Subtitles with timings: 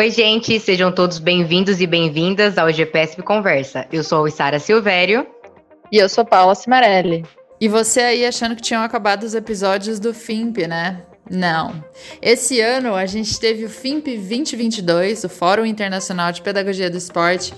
[0.00, 3.86] Oi, gente, sejam todos bem-vindos e bem-vindas ao GPSP Conversa.
[3.92, 5.26] Eu sou a Sara Silvério.
[5.92, 7.22] E eu sou Paula Cimarelli.
[7.60, 11.02] E você aí achando que tinham acabado os episódios do FIMP, né?
[11.30, 11.84] Não.
[12.22, 17.52] Esse ano a gente teve o FIMP 2022, o Fórum Internacional de Pedagogia do Esporte,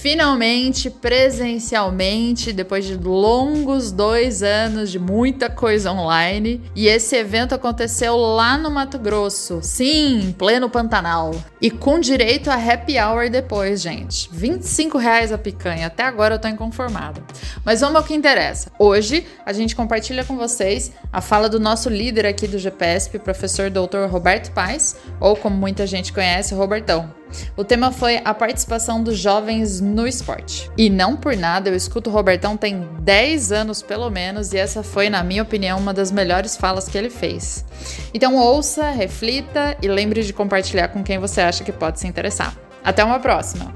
[0.00, 6.62] finalmente, presencialmente, depois de longos dois anos de muita coisa online.
[6.74, 11.34] E esse evento aconteceu lá no Mato Grosso, sim, em pleno Pantanal.
[11.60, 14.28] E com direito a happy hour depois, gente.
[14.30, 17.22] 25 reais a picanha, até agora eu tô inconformada.
[17.64, 18.70] Mas vamos ao que interessa.
[18.78, 23.70] Hoje a gente compartilha com vocês a fala do nosso líder aqui do GPSP, professor
[23.70, 24.06] Dr.
[24.10, 27.25] Roberto Paes, ou como muita gente conhece, Robertão.
[27.56, 30.70] O tema foi a participação dos jovens no esporte.
[30.76, 34.82] E não por nada, eu escuto o Robertão tem 10 anos pelo menos, e essa
[34.82, 37.64] foi, na minha opinião, uma das melhores falas que ele fez.
[38.12, 42.56] Então ouça, reflita e lembre de compartilhar com quem você acha que pode se interessar.
[42.84, 43.74] Até uma próxima!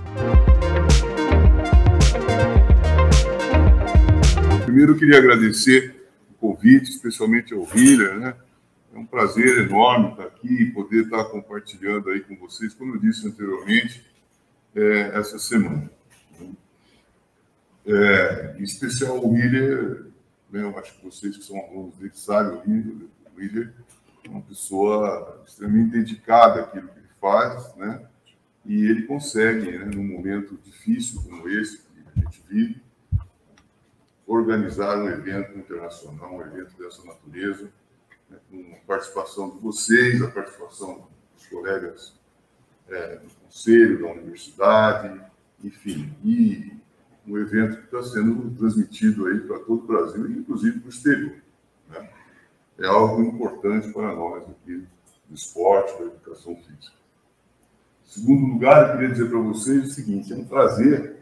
[4.65, 5.97] Primeiro eu queria agradecer
[6.31, 8.35] o convite, especialmente ao Hiller, né?
[9.01, 13.27] Um prazer enorme estar aqui e poder estar compartilhando aí com vocês, como eu disse
[13.27, 14.05] anteriormente,
[14.77, 15.91] é, essa semana.
[17.87, 20.09] É, em especial o Willer,
[20.51, 23.73] né, eu acho que vocês que são alunos dele sabem, o Willer,
[24.23, 28.07] é uma pessoa extremamente dedicada àquilo que ele faz, né?
[28.67, 32.83] E ele consegue, né, num momento difícil como esse que a gente vive,
[34.27, 37.73] organizar um evento internacional, um evento dessa natureza,
[38.31, 42.15] né, com a participação de vocês, a participação dos colegas
[42.89, 45.21] é, do conselho, da universidade,
[45.63, 46.73] enfim, e
[47.27, 51.37] um evento que está sendo transmitido aí para todo o Brasil, inclusive para o exterior.
[51.89, 52.11] Né?
[52.79, 54.87] É algo importante para nós aqui
[55.29, 56.97] do esporte, da educação física.
[58.07, 61.19] Em segundo lugar, eu queria dizer para vocês o seguinte: é um prazer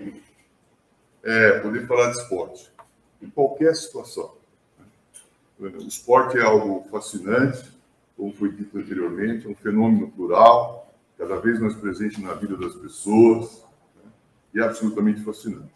[1.23, 2.73] é, poder falar de esporte,
[3.21, 4.38] em qualquer situação.
[5.59, 7.69] O esporte é algo fascinante,
[8.17, 12.75] como foi dito anteriormente, é um fenômeno plural, cada vez mais presente na vida das
[12.77, 13.65] pessoas,
[13.97, 14.11] né?
[14.55, 15.73] e é absolutamente fascinante.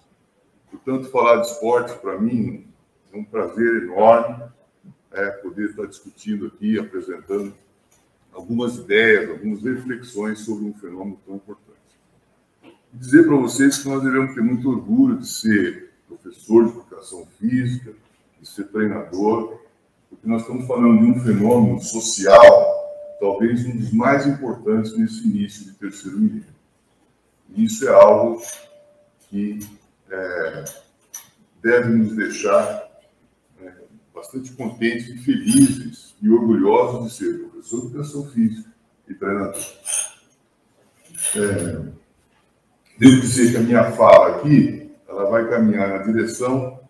[0.71, 2.67] Portanto, falar de esporte, para mim,
[3.13, 4.45] é um prazer enorme
[5.11, 7.53] é, poder estar discutindo aqui, apresentando
[8.33, 11.63] algumas ideias, algumas reflexões sobre um fenômeno tão importante.
[12.65, 17.27] E dizer para vocês que nós devemos ter muito orgulho de ser professor de educação
[17.39, 17.93] física,
[18.41, 19.62] de ser treinador,
[20.13, 25.65] porque nós estamos falando de um fenômeno social, talvez um dos mais importantes nesse início
[25.65, 26.45] de terceiro milênio.
[27.49, 28.43] E isso é algo
[29.31, 29.59] que
[30.11, 30.65] é,
[31.63, 32.91] deve nos deixar
[33.63, 33.73] é,
[34.15, 38.71] bastante contentes e felizes e orgulhosos de ser professor de educação física
[39.09, 39.65] e treinador.
[41.37, 41.83] É,
[42.99, 46.82] devo dizer que a minha fala aqui ela vai caminhar na direção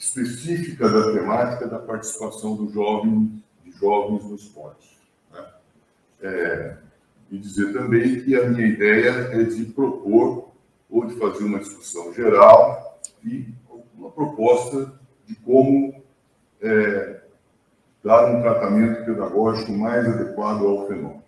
[0.00, 4.98] específica da temática da participação do jovem, de jovens no esporte.
[5.30, 5.46] Né?
[6.22, 6.76] É,
[7.30, 10.50] e dizer também que a minha ideia é de propor
[10.88, 13.52] ou de fazer uma discussão geral e
[13.94, 16.02] uma proposta de como
[16.62, 17.20] é,
[18.02, 21.22] dar um tratamento pedagógico mais adequado ao fenômeno,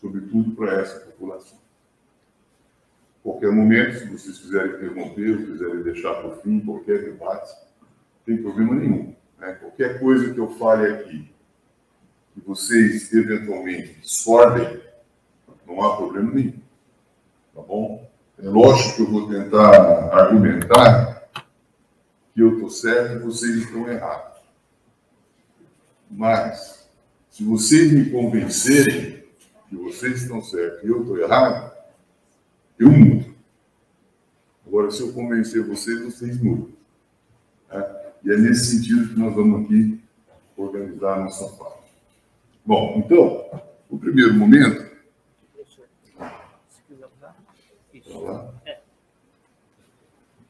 [0.00, 1.58] sobretudo para essa população.
[3.22, 7.69] Qualquer momento, se vocês quiserem interromper, ou quiserem deixar para o fim qualquer debate,
[8.30, 9.12] tem problema nenhum.
[9.38, 9.52] Né?
[9.54, 11.30] Qualquer coisa que eu fale aqui,
[12.32, 14.80] que vocês eventualmente discordem,
[15.66, 16.60] não há problema nenhum.
[17.54, 18.08] Tá bom?
[18.38, 21.28] É lógico que eu vou tentar argumentar
[22.32, 24.40] que eu estou certo e vocês estão errados.
[26.08, 26.88] Mas,
[27.30, 29.24] se vocês me convencerem
[29.68, 31.72] que vocês estão certos e eu estou errado,
[32.78, 33.34] eu mudo.
[34.66, 36.79] Agora, se eu convencer vocês, vocês mudam.
[38.22, 38.32] Né?
[38.32, 40.00] E é nesse sentido que nós vamos aqui
[40.56, 41.80] organizar a nossa fala.
[42.64, 44.90] Bom, então, o primeiro momento.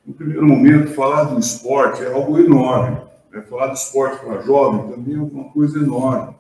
[0.05, 3.01] No primeiro momento, falar do esporte é algo enorme.
[3.31, 3.43] Né?
[3.43, 6.35] Falar do esporte para jovem também é uma coisa enorme.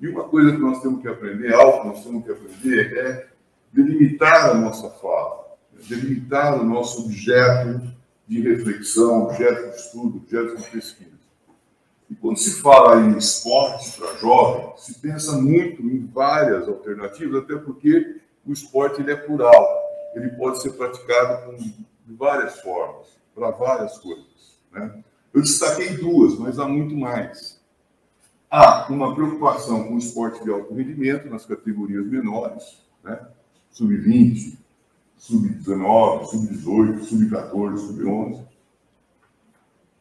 [0.00, 3.28] E uma coisa que nós temos que aprender, algo que nós temos que aprender, é
[3.72, 5.56] delimitar a nossa fala,
[5.88, 7.82] delimitar o nosso objeto
[8.32, 11.10] de reflexão, objeto de estudo, objeto de pesquisa.
[12.08, 17.56] E quando se fala em esporte para jovem, se pensa muito em várias alternativas, até
[17.56, 19.66] porque o esporte ele é plural,
[20.14, 24.58] ele pode ser praticado com, de várias formas, para várias coisas.
[24.72, 25.04] Né?
[25.32, 27.60] Eu destaquei duas, mas há muito mais.
[28.50, 33.26] Há uma preocupação com o esporte de alto rendimento nas categorias menores, né?
[33.70, 34.58] sub-20,
[35.22, 38.44] sub-19, sub-18, sub-14, sub-11.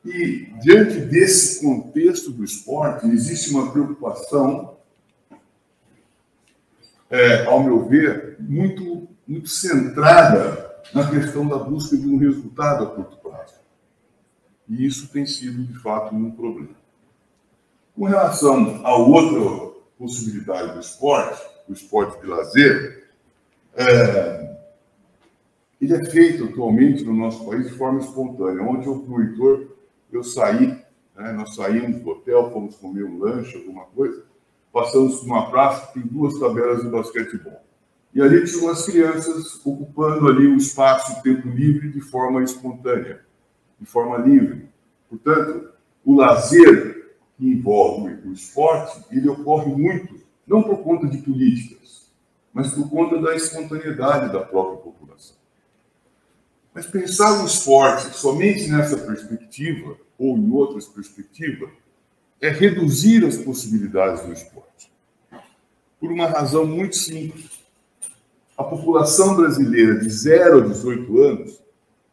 [0.03, 4.77] E, diante desse contexto do esporte, existe uma preocupação,
[7.07, 12.87] é, ao meu ver, muito, muito centrada na questão da busca de um resultado a
[12.87, 13.53] curto prazo.
[14.67, 16.75] E isso tem sido, de fato, um problema.
[17.95, 21.39] Com relação a outra possibilidade do esporte,
[21.69, 23.07] o esporte de lazer,
[23.75, 24.40] é,
[25.81, 28.61] ele é feito atualmente no nosso país de forma espontânea.
[28.61, 29.67] Ontem, eu, Heitor,
[30.11, 30.67] eu saí,
[31.17, 34.23] né, nós saímos do hotel, fomos comer um lanche, alguma coisa,
[34.71, 37.59] passamos por uma praça que tem duas tabelas de basquetebol.
[38.13, 43.21] E ali tinha umas crianças ocupando ali o espaço, o tempo livre, de forma espontânea,
[43.79, 44.69] de forma livre.
[45.09, 45.71] Portanto,
[46.05, 52.11] o lazer que envolve o esporte, ele ocorre muito, não por conta de políticas,
[52.53, 55.40] mas por conta da espontaneidade da própria população.
[56.73, 61.69] Mas pensar no esporte somente nessa perspectiva, ou em outras perspectivas,
[62.39, 64.91] é reduzir as possibilidades do esporte.
[65.99, 67.61] Por uma razão muito simples.
[68.57, 71.61] A população brasileira de 0 a 18 anos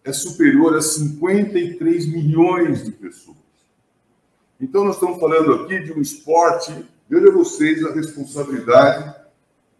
[0.04, 3.36] é superior a 53 milhões de pessoas.
[4.60, 6.74] Então, nós estamos falando aqui de um esporte,
[7.08, 9.14] veja vocês a responsabilidade,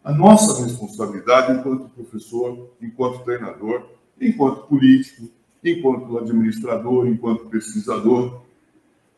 [0.04, 5.29] a nossa responsabilidade enquanto professor, enquanto treinador, enquanto político,
[5.65, 8.43] enquanto administrador, enquanto pesquisador,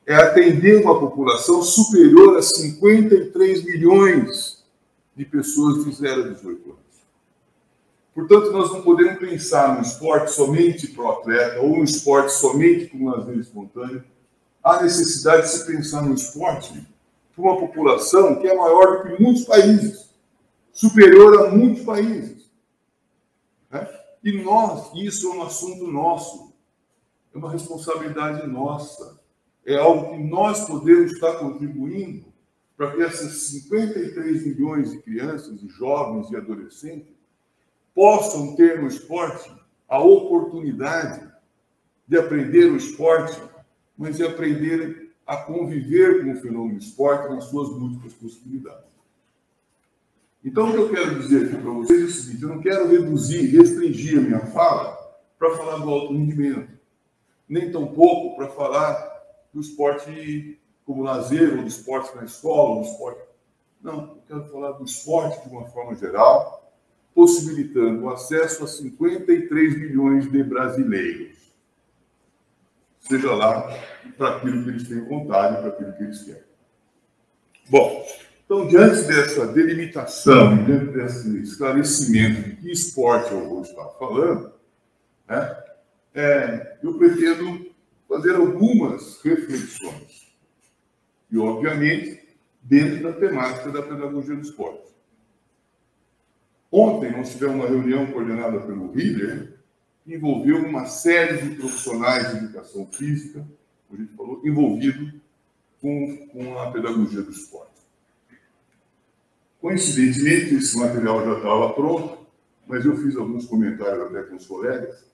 [0.06, 4.64] é atender uma população superior a 53 milhões
[5.14, 6.81] de pessoas de 0 a 18 anos.
[8.14, 12.87] Portanto, nós não podemos pensar no esporte somente para o atleta ou no esporte somente
[12.87, 14.02] para um lazer espontâneo.
[14.62, 16.87] Há necessidade de se pensar no esporte
[17.35, 20.11] para uma população que é maior do que muitos países,
[20.73, 22.29] superior a muitos países.
[24.22, 26.52] E nós, isso é um assunto nosso,
[27.34, 29.19] é uma responsabilidade nossa,
[29.64, 32.31] é algo que nós podemos estar contribuindo
[32.76, 37.14] para que essas 53 milhões de crianças, e jovens e adolescentes
[37.94, 39.52] possam ter no esporte
[39.88, 41.31] a oportunidade
[42.06, 43.40] de aprender o esporte,
[43.96, 48.89] mas de aprender a conviver com o fenômeno esporte nas suas múltiplas possibilidades.
[50.44, 52.88] Então, o que eu quero dizer aqui para vocês é o seguinte: eu não quero
[52.88, 54.98] reduzir, restringir a minha fala
[55.38, 56.70] para falar do alto rendimento,
[57.48, 59.10] nem tampouco para falar
[59.52, 63.22] do esporte como lazer, ou do esporte na escola, ou do esporte.
[63.82, 66.72] Não, eu quero falar do esporte de uma forma geral,
[67.14, 71.38] possibilitando o acesso a 53 milhões de brasileiros.
[73.00, 73.76] Seja lá
[74.16, 76.42] para aquilo que eles têm vontade, para aquilo que eles querem.
[77.69, 78.06] Bom,
[78.50, 84.52] então, diante dessa delimitação, diante desse esclarecimento de que esporte eu vou estar falando,
[85.29, 85.56] né,
[86.12, 87.70] é, eu pretendo
[88.08, 90.35] fazer algumas reflexões.
[91.31, 92.29] E, obviamente,
[92.61, 94.82] dentro da temática da pedagogia do esporte.
[96.73, 99.61] Ontem nós tivemos uma reunião coordenada pelo Hiller,
[100.05, 103.47] que envolveu uma série de profissionais de educação física,
[103.87, 105.21] como a gente falou, envolvido
[105.80, 107.69] com, com a pedagogia do esporte.
[109.61, 112.19] Coincidentemente, esse material já estava pronto,
[112.67, 115.05] mas eu fiz alguns comentários até com os colegas.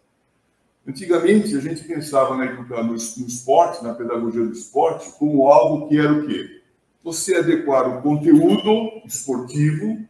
[0.86, 6.12] Antigamente, a gente pensava educação, no, esporte, na pedagogia do esporte, como algo que era
[6.12, 6.62] o quê?
[7.02, 10.06] Você adequar o conteúdo esportivo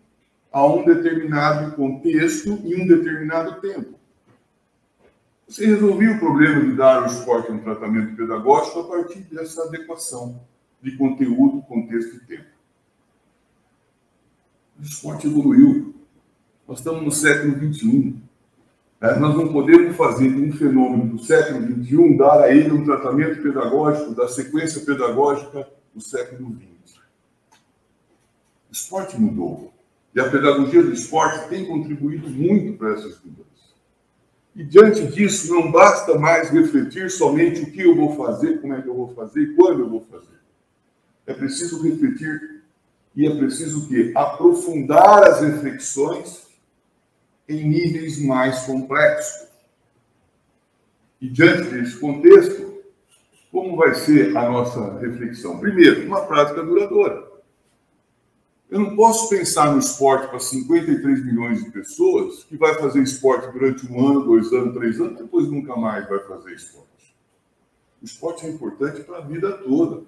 [0.52, 3.95] a um determinado contexto e um determinado tempo.
[5.49, 10.43] Você resolvia o problema de dar ao esporte um tratamento pedagógico a partir dessa adequação
[10.83, 12.55] de conteúdo, contexto e tempo.
[14.78, 15.95] O esporte evoluiu.
[16.66, 18.16] Nós estamos no século XXI.
[19.00, 23.42] É, nós não podemos fazer um fenômeno do século XXI dar a ele um tratamento
[23.42, 26.99] pedagógico da sequência pedagógica do século XX.
[28.71, 29.73] O esporte mudou.
[30.14, 33.47] E a pedagogia do esporte tem contribuído muito para essas mudanças.
[34.54, 38.80] E diante disso, não basta mais refletir somente o que eu vou fazer, como é
[38.80, 40.40] que eu vou fazer e quando eu vou fazer.
[41.26, 42.55] É preciso refletir
[43.16, 44.12] e é preciso o quê?
[44.14, 46.46] Aprofundar as reflexões
[47.49, 49.49] em níveis mais complexos.
[51.18, 52.82] E diante desse contexto,
[53.50, 55.58] como vai ser a nossa reflexão?
[55.58, 57.26] Primeiro, uma prática duradoura.
[58.68, 63.50] Eu não posso pensar no esporte para 53 milhões de pessoas que vai fazer esporte
[63.52, 67.16] durante um ano, dois anos, três anos, depois nunca mais vai fazer esporte.
[68.02, 70.02] O esporte é importante para a vida toda.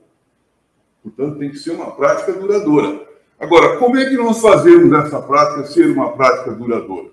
[1.10, 3.06] Portanto, tem que ser uma prática duradoura.
[3.38, 7.10] Agora, como é que nós fazemos essa prática ser uma prática duradoura?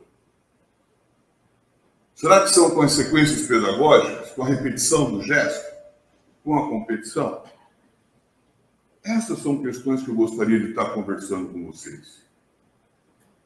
[2.14, 5.66] Será que são consequências pedagógicas com a repetição do gesto,
[6.44, 7.44] com a competição?
[9.04, 12.24] Essas são questões que eu gostaria de estar conversando com vocês.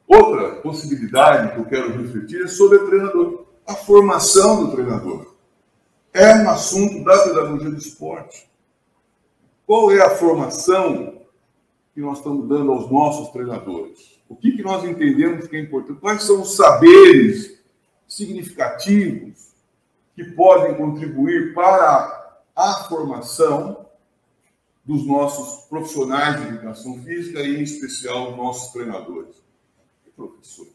[0.06, 5.34] Outra possibilidade que eu quero refletir é sobre o treinador, a formação do treinador.
[6.12, 8.49] É um assunto da pedagogia do esporte.
[9.70, 11.22] Qual é a formação
[11.94, 14.20] que nós estamos dando aos nossos treinadores?
[14.28, 16.00] O que, que nós entendemos que é importante?
[16.00, 17.62] Quais são os saberes
[18.08, 19.52] significativos
[20.16, 23.86] que podem contribuir para a formação
[24.84, 29.36] dos nossos profissionais de educação física e, em especial, nossos treinadores
[30.04, 30.72] e professores.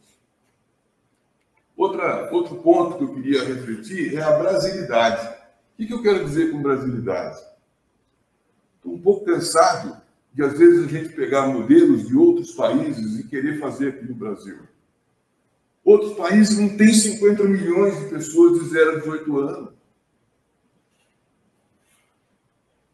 [1.76, 5.28] Outra, outro ponto que eu queria refletir é a brasilidade.
[5.28, 7.55] O que, que eu quero dizer com brasilidade?
[8.86, 10.00] Estou um pouco cansado
[10.32, 14.14] de, às vezes, a gente pegar modelos de outros países e querer fazer aqui no
[14.14, 14.60] Brasil.
[15.84, 19.74] Outros países não têm 50 milhões de pessoas de 0 a 18 anos.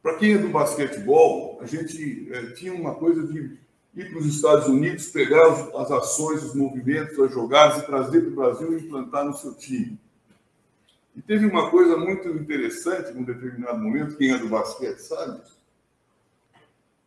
[0.01, 3.59] Para quem é do basquetebol, a gente é, tinha uma coisa de
[3.93, 5.45] ir para os Estados Unidos, pegar
[5.75, 9.53] as ações, os movimentos, as jogadas e trazer para o Brasil e implantar no seu
[9.55, 9.99] time.
[11.15, 15.41] E teve uma coisa muito interessante num determinado momento, quem é do basquete sabe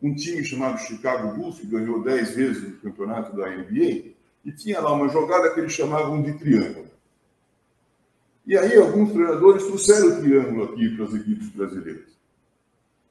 [0.04, 4.12] Um time chamado Chicago Bulls, que ganhou 10 vezes o campeonato da NBA,
[4.44, 6.90] e tinha lá uma jogada que eles chamavam de triângulo.
[8.46, 12.14] E aí alguns treinadores trouxeram o triângulo aqui para as equipes brasileiras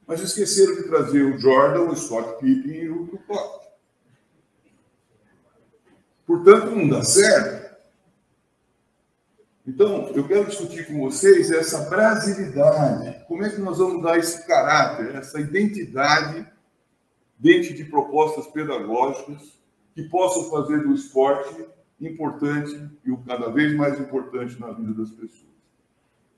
[0.06, 3.64] mas esqueceram de trazer o Jordan, o Scott Pippen e o Tupac.
[6.26, 7.64] Portanto, não dá certo.
[9.66, 13.24] Então, eu quero discutir com vocês essa brasilidade.
[13.26, 16.46] Como é que nós vamos dar esse caráter, essa identidade
[17.44, 19.60] dentro de propostas pedagógicas
[19.94, 21.66] que possam fazer do esporte
[22.00, 25.52] importante e o cada vez mais importante na vida das pessoas.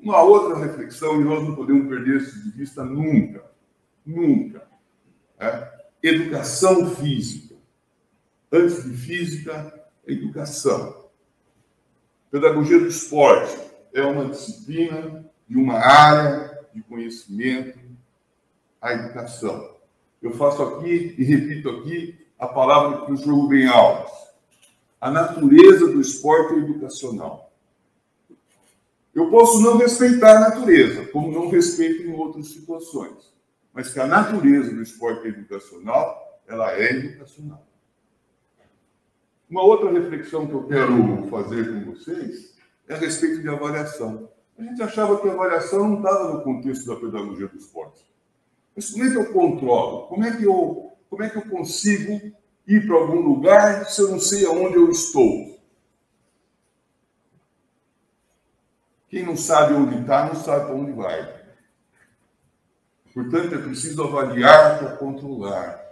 [0.00, 3.46] Uma outra reflexão, e nós não podemos perder isso de vista nunca,
[4.04, 4.68] Nunca.
[5.38, 5.86] É?
[6.02, 7.56] Educação física.
[8.52, 11.08] Antes de física, educação.
[12.30, 13.56] Pedagogia do esporte
[13.92, 17.78] é uma disciplina de uma área de conhecimento,
[18.80, 19.75] a educação.
[20.22, 24.12] Eu faço aqui e repito aqui a palavra do professor Rubem Alves.
[25.00, 27.52] A natureza do esporte é educacional.
[29.14, 33.36] Eu posso não respeitar a natureza, como não respeito em outras situações
[33.76, 37.62] mas que a natureza do esporte educacional, ela é educacional.
[39.50, 42.56] Uma outra reflexão que eu quero fazer com vocês
[42.88, 44.30] é a respeito de avaliação.
[44.58, 48.02] A gente achava que a avaliação não estava no contexto da pedagogia do esporte.
[48.76, 50.06] Mas como é que eu controlo?
[50.08, 54.10] Como é que eu, como é que eu consigo ir para algum lugar se eu
[54.10, 55.56] não sei aonde eu estou?
[59.08, 61.34] Quem não sabe onde está, não sabe para onde vai.
[63.14, 65.82] Portanto, é preciso avaliar para controlar.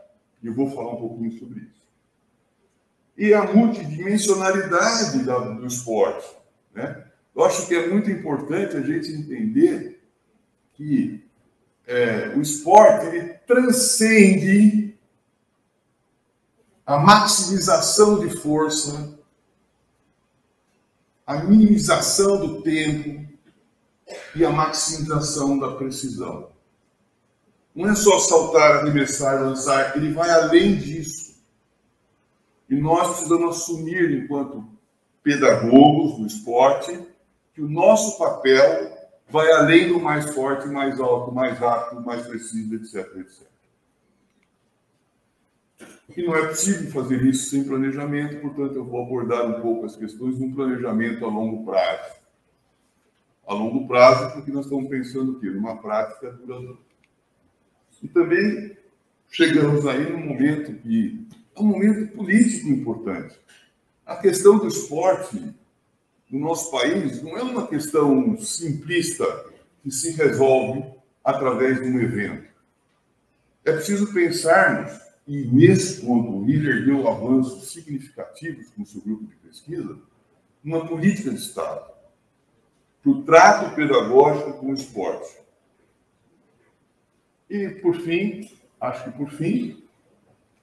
[0.43, 1.83] E eu vou falar um pouquinho sobre isso.
[3.17, 6.37] E a multidimensionalidade do esporte.
[6.75, 7.03] Né?
[7.35, 10.03] Eu acho que é muito importante a gente entender
[10.75, 11.24] que
[11.87, 14.97] é, o esporte ele transcende
[16.87, 19.19] a maximização de força,
[21.27, 23.27] a minimização do tempo
[24.35, 26.51] e a maximização da precisão.
[27.75, 31.35] Não é só saltar, arremessar, lançar, ele vai além disso.
[32.69, 34.65] E nós precisamos assumir, enquanto
[35.23, 37.07] pedagogos do esporte,
[37.55, 38.94] que o nosso papel
[39.29, 43.55] vai além do mais forte, mais alto, mais rápido, mais preciso, etc, etc.
[46.17, 49.97] E não é possível fazer isso sem planejamento, portanto, eu vou abordar um pouco as
[49.97, 52.15] questões de um planejamento a longo prazo.
[53.47, 55.51] A longo prazo, porque nós estamos pensando o quê?
[55.51, 56.79] Numa prática duradoura.
[58.03, 58.77] E também
[59.31, 61.27] chegamos aí num momento que
[61.57, 63.39] é um momento político importante.
[64.05, 65.55] A questão do esporte
[66.31, 69.25] no nosso país não é uma questão simplista
[69.83, 70.85] que se resolve
[71.23, 72.49] através de um evento.
[73.65, 74.93] É preciso pensarmos,
[75.27, 79.99] e nesse ponto o líder deu avanços significativos com o seu grupo de pesquisa,
[80.63, 81.95] uma política de Estado
[83.03, 85.37] para o trato pedagógico com o esporte.
[87.51, 88.51] E, por fim,
[88.81, 89.85] acho que por fim,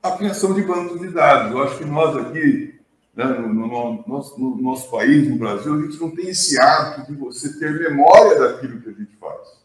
[0.01, 1.51] a criação de bancos de dados.
[1.51, 2.80] Eu acho que nós aqui,
[3.15, 3.68] né, no, no,
[4.08, 7.77] nosso, no, nosso, país, no Brasil, a gente não tem esse hábito de você ter
[7.77, 9.62] memória daquilo que a gente faz.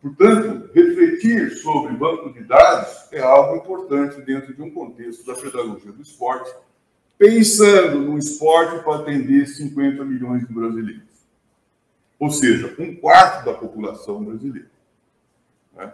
[0.00, 5.92] Portanto, refletir sobre banco de dados é algo importante dentro de um contexto da pedagogia
[5.92, 6.50] do esporte,
[7.18, 11.02] pensando no esporte para atender 50 milhões de brasileiros.
[12.18, 14.70] Ou seja, um quarto da população brasileira.
[15.76, 15.92] Né?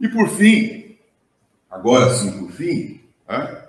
[0.00, 0.98] E por fim,
[1.70, 3.59] agora sim, por fim, né?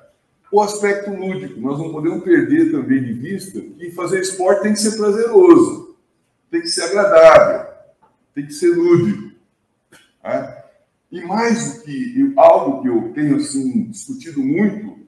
[0.52, 1.60] O aspecto lúdico.
[1.60, 5.96] Nós não podemos perder também de vista que fazer esporte tem que ser prazeroso,
[6.50, 7.72] tem que ser agradável,
[8.36, 9.32] tem que ser lúdico.
[10.24, 10.64] Né?
[11.12, 15.00] E mais do que algo que eu tenho assim, discutido muito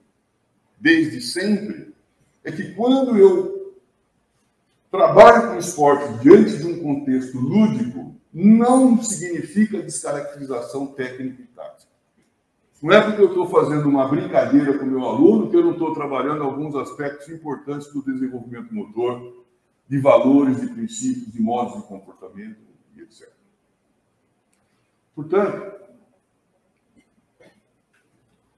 [0.80, 1.94] desde sempre,
[2.44, 3.82] é que quando eu
[4.92, 11.93] trabalho com esporte diante de um contexto lúdico, não significa descaracterização técnica e tática.
[12.84, 15.72] Não é porque eu estou fazendo uma brincadeira com o meu aluno que eu não
[15.72, 19.46] estou trabalhando alguns aspectos importantes do desenvolvimento motor,
[19.88, 22.60] de valores, de princípios, de modos de comportamento
[22.94, 23.30] e etc.
[25.16, 25.80] Portanto,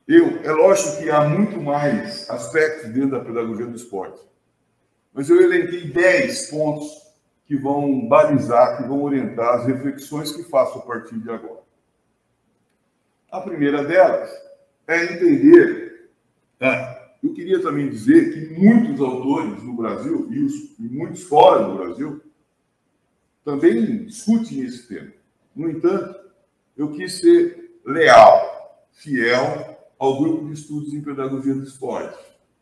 [0.08, 4.20] eu, é lógico que há muito mais aspectos dentro da pedagogia do esporte,
[5.14, 7.14] mas eu elenquei 10 pontos
[7.46, 11.65] que vão balizar, que vão orientar as reflexões que faço a partir de agora.
[13.32, 14.30] A primeira delas
[14.88, 16.10] é entender.
[16.60, 16.98] Né?
[17.24, 21.76] Eu queria também dizer que muitos autores no Brasil e, os, e muitos fora do
[21.76, 22.22] Brasil
[23.44, 25.12] também discutem esse tema.
[25.56, 26.20] No entanto,
[26.76, 32.18] eu quis ser leal, fiel ao grupo de estudos em pedagogia do esporte,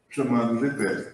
[0.09, 1.07] chamado GPES.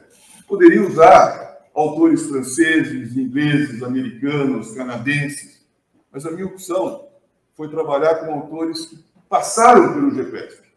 [0.47, 5.65] Poderia usar autores franceses, ingleses, americanos, canadenses,
[6.11, 7.07] mas a minha opção
[7.53, 8.97] foi trabalhar com autores que
[9.29, 10.67] passaram pelo GPESP.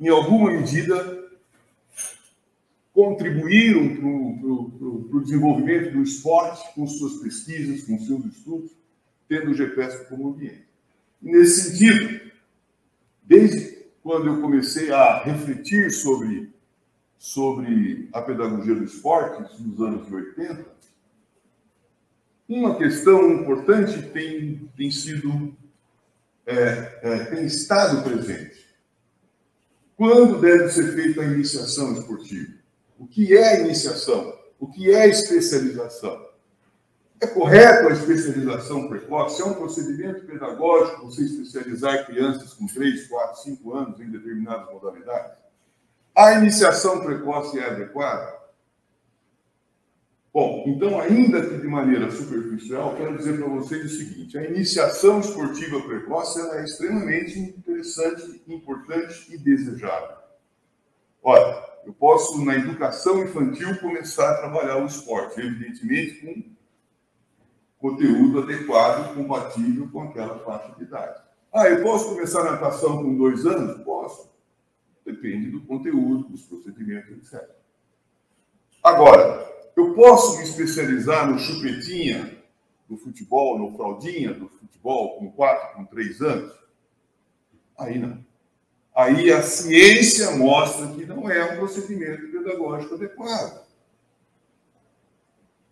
[0.00, 1.22] Em alguma medida,
[2.92, 4.06] contribuíram para
[5.16, 8.72] o desenvolvimento do esporte com suas pesquisas, com seus estudos,
[9.28, 10.66] tendo o GPESP como ambiente.
[11.22, 12.32] E nesse sentido,
[13.22, 16.52] desde quando eu comecei a refletir sobre,
[17.16, 20.72] sobre a pedagogia do esporte, nos anos 80,
[22.48, 25.56] uma questão importante tem, tem sido,
[26.46, 28.62] é, é, tem estado presente.
[29.96, 32.54] Quando deve ser feita a iniciação esportiva?
[32.98, 34.36] O que é iniciação?
[34.58, 36.26] O que é especialização?
[37.20, 39.40] É correto a especialização precoce?
[39.40, 45.38] É um procedimento pedagógico você especializar crianças com 3, 4, 5 anos em determinadas modalidades?
[46.14, 48.41] A iniciação precoce é adequada?
[50.32, 55.20] Bom, então, ainda que de maneira superficial, quero dizer para vocês o seguinte: a iniciação
[55.20, 60.16] esportiva precoce é extremamente interessante, importante e desejável.
[61.22, 66.54] Olha, eu posso, na educação infantil, começar a trabalhar o esporte, evidentemente
[67.78, 71.20] com conteúdo adequado, compatível com aquela faixa de idade.
[71.52, 73.84] Ah, eu posso começar a natação com dois anos?
[73.84, 74.30] Posso.
[75.04, 77.50] Depende do conteúdo, dos procedimentos, etc.
[78.82, 82.38] Agora, eu posso me especializar no chupetinha
[82.88, 86.52] do futebol, no fraldinha do futebol com quatro, com três anos?
[87.78, 88.24] Aí não.
[88.94, 93.62] Aí a ciência mostra que não é um procedimento pedagógico adequado.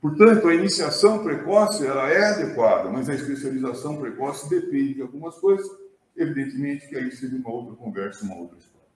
[0.00, 5.66] Portanto, a iniciação precoce ela é adequada, mas a especialização precoce depende de algumas coisas.
[6.16, 8.88] Evidentemente que aí seria uma outra conversa, uma outra história.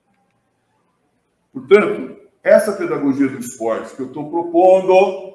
[1.52, 5.34] Portanto, essa pedagogia do esporte que eu estou propondo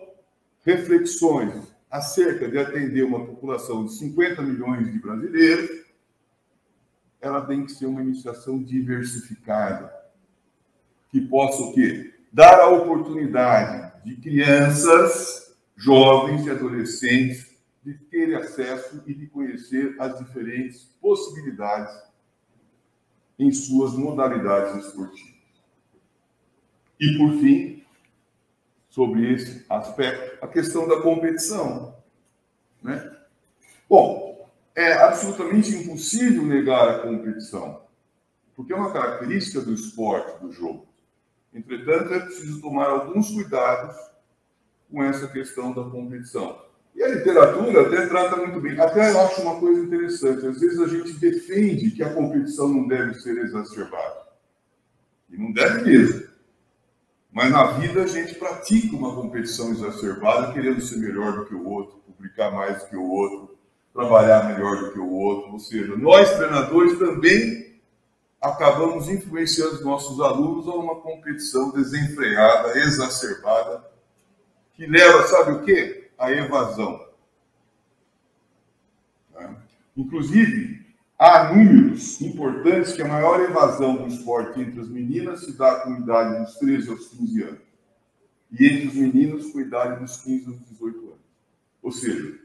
[0.63, 5.85] reflexões acerca de atender uma população de 50 milhões de brasileiros,
[7.19, 9.91] ela tem que ser uma iniciação diversificada,
[11.09, 12.13] que possa o quê?
[12.31, 20.19] Dar a oportunidade de crianças jovens e adolescentes de terem acesso e de conhecer as
[20.19, 21.91] diferentes possibilidades
[23.39, 25.38] em suas modalidades esportivas.
[26.99, 27.83] E, por fim,
[28.89, 31.95] sobre esse aspecto, a questão da competição.
[32.81, 33.17] Né?
[33.88, 37.81] Bom, é absolutamente impossível negar a competição,
[38.55, 40.88] porque é uma característica do esporte, do jogo.
[41.53, 43.95] Entretanto, é preciso tomar alguns cuidados
[44.91, 46.62] com essa questão da competição.
[46.95, 48.79] E a literatura até trata muito bem.
[48.79, 50.45] Até eu acho uma coisa interessante.
[50.45, 54.27] Às vezes a gente defende que a competição não deve ser exacerbada.
[55.29, 56.28] E não deve mesmo.
[57.31, 61.67] Mas na vida a gente pratica uma competição exacerbada, querendo ser melhor do que o
[61.67, 63.57] outro, publicar mais do que o outro,
[63.93, 65.53] trabalhar melhor do que o outro.
[65.53, 67.79] Ou seja, nós treinadores também
[68.41, 73.83] acabamos influenciando nossos alunos a uma competição desenfreada, exacerbada,
[74.73, 76.09] que leva, sabe o quê?
[76.17, 77.05] A evasão.
[79.33, 79.55] Tá?
[79.95, 80.78] Inclusive,
[81.19, 85.97] há números importantes que a maior evasão do esporte entre as meninas se dá com
[85.97, 87.62] idade dos 13 aos 15 anos.
[88.51, 91.19] E entre os meninos com idade dos 15 aos 18 anos.
[91.84, 92.39] Ou seja,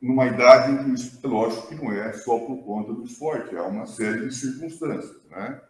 [0.00, 3.62] numa idade em que, é lógico que não é só por conta do esporte, há
[3.64, 5.60] uma série de circunstâncias, né?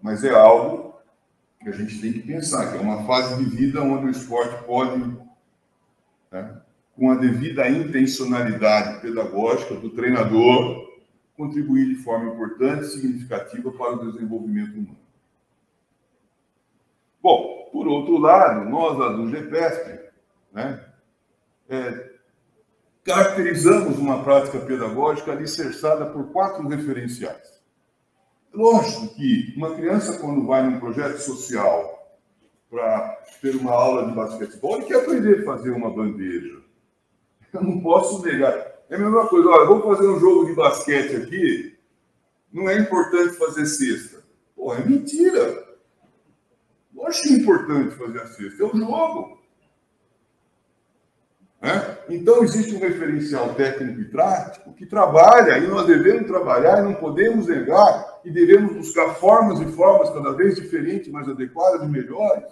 [0.00, 0.94] Mas é algo
[1.60, 4.64] que a gente tem que pensar, que é uma fase de vida onde o esporte
[4.64, 4.98] pode,
[6.30, 6.57] né,
[6.98, 10.88] com a devida intencionalidade pedagógica do treinador,
[11.36, 14.98] contribuir de forma importante e significativa para o desenvolvimento humano.
[17.22, 20.00] Bom, por outro lado, nós lá do GPESP,
[20.52, 20.84] né,
[21.68, 22.10] é,
[23.04, 27.62] caracterizamos uma prática pedagógica alicerçada por quatro referenciais.
[28.52, 32.18] Lógico que uma criança, quando vai num projeto social
[32.68, 36.67] para ter uma aula de basquetebol, ele quer aprender a fazer uma bandeja.
[37.52, 38.78] Eu não posso negar.
[38.90, 41.78] É a mesma coisa, olha, vamos fazer um jogo de basquete aqui,
[42.52, 44.22] não é importante fazer cesta.
[44.56, 45.66] Pô, é mentira.
[46.94, 49.38] Lógico é importante fazer a cesta, é um jogo.
[51.60, 51.98] Né?
[52.08, 56.94] Então, existe um referencial técnico e prático que trabalha, e nós devemos trabalhar, e não
[56.94, 62.44] podemos negar, e devemos buscar formas e formas cada vez diferentes, mais adequadas e melhores,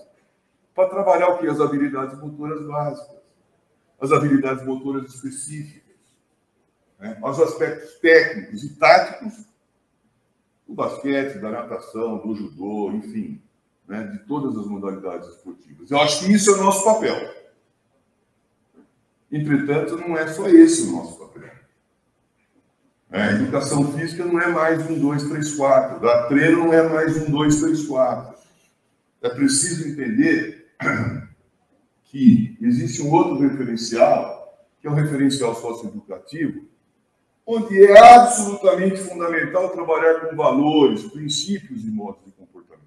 [0.75, 1.47] para trabalhar o que?
[1.47, 3.17] As habilidades motoras básicas,
[4.01, 5.95] as habilidades motoras específicas,
[6.99, 7.19] né?
[7.23, 9.47] os aspectos técnicos e táticos
[10.67, 13.41] do basquete, da natação, do judô, enfim,
[13.87, 14.05] né?
[14.05, 15.91] de todas as modalidades esportivas.
[15.91, 17.35] Eu acho que isso é o nosso papel.
[19.31, 21.51] Entretanto, não é só esse o nosso papel.
[23.11, 26.01] É, a educação física não é mais um, dois, três, quatro.
[26.01, 28.37] Da treino não é mais um, dois, três, quatro.
[29.23, 30.73] É preciso entender
[32.11, 36.65] que existe um outro referencial, que é o referencial socioeducativo,
[37.47, 42.87] onde é absolutamente fundamental trabalhar com valores, princípios e modos de comportamento.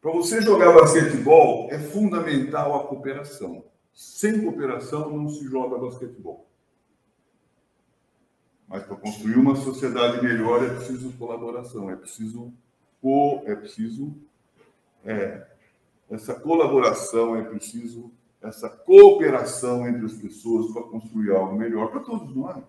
[0.00, 3.64] Para você jogar basquetebol, é fundamental a cooperação.
[3.92, 6.46] Sem cooperação não se joga basquetebol.
[8.66, 12.52] Mas para construir uma sociedade melhor é preciso colaboração, é preciso
[13.44, 14.16] é preciso
[15.04, 15.46] é,
[16.10, 18.10] essa colaboração, é preciso
[18.42, 22.62] essa cooperação entre as pessoas para construir algo melhor para todos nós.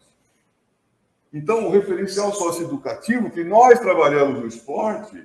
[1.33, 5.21] Então, o referencial socioeducativo que nós trabalhamos no esporte,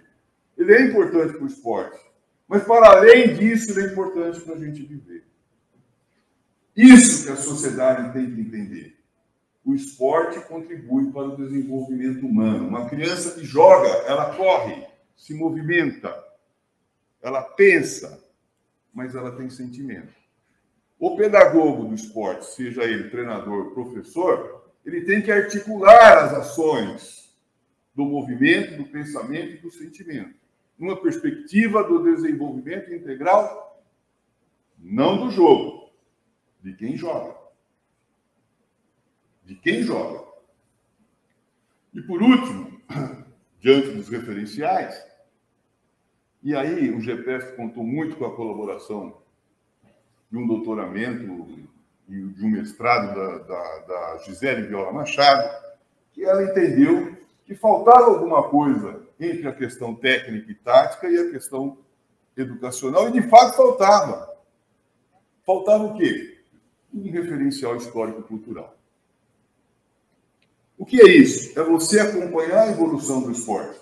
[0.59, 2.01] ele é importante para o esporte.
[2.49, 5.25] Mas, para além disso, ele é importante para a gente viver.
[6.77, 8.97] Isso que a sociedade tem que entender.
[9.65, 12.67] O esporte contribui para o desenvolvimento humano.
[12.67, 14.85] Uma criança que joga, ela corre,
[15.17, 16.13] se movimenta,
[17.23, 18.23] ela pensa,
[18.93, 20.15] mas ela tem sentimento.
[20.99, 27.35] O pedagogo do esporte, seja ele treinador, professor, ele tem que articular as ações
[27.95, 30.35] do movimento, do pensamento e do sentimento,
[30.79, 33.83] numa perspectiva do desenvolvimento integral,
[34.79, 35.91] não do jogo,
[36.63, 37.39] de quem joga.
[39.45, 40.27] De quem joga.
[41.93, 42.81] E por último,
[43.59, 45.10] diante dos referenciais,
[46.43, 49.19] e aí o GPS contou muito com a colaboração
[50.31, 51.49] de um doutoramento
[52.09, 55.49] e de um mestrado da, da, da Gisele Viola Machado,
[56.13, 61.31] que ela entendeu que faltava alguma coisa entre a questão técnica e tática e a
[61.31, 61.79] questão
[62.37, 64.31] educacional, e de fato faltava.
[65.45, 66.41] Faltava o quê?
[66.93, 68.77] um referencial histórico-cultural.
[70.77, 71.59] O que é isso?
[71.59, 73.80] É você acompanhar a evolução do esporte.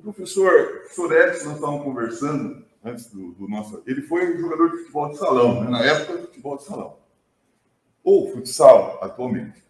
[0.00, 3.82] O professor Soretti, nós estávamos conversando antes do, do, nosso.
[3.86, 5.70] Ele foi jogador de futebol de salão, né?
[5.70, 6.96] na época do futebol de salão.
[8.02, 9.62] Ou futsal, atualmente.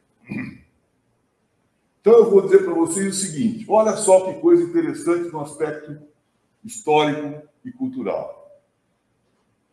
[2.01, 6.01] Então eu vou dizer para vocês o seguinte: olha só que coisa interessante no aspecto
[6.65, 8.63] histórico e cultural.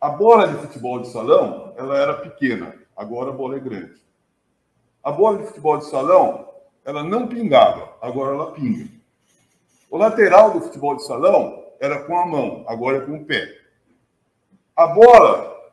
[0.00, 2.74] A bola de futebol de salão, ela era pequena.
[2.96, 4.02] Agora a bola é grande.
[5.04, 6.48] A bola de futebol de salão,
[6.84, 8.97] ela não pingava, agora ela pinga.
[9.90, 13.56] O lateral do futebol de salão era com a mão, agora é com o pé.
[14.76, 15.72] A bola,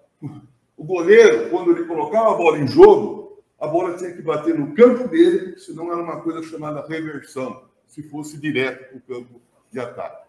[0.77, 4.73] o goleiro, quando ele colocava a bola em jogo, a bola tinha que bater no
[4.73, 9.79] campo dele, senão era uma coisa chamada reversão, se fosse direto para o campo de
[9.79, 10.25] ataque.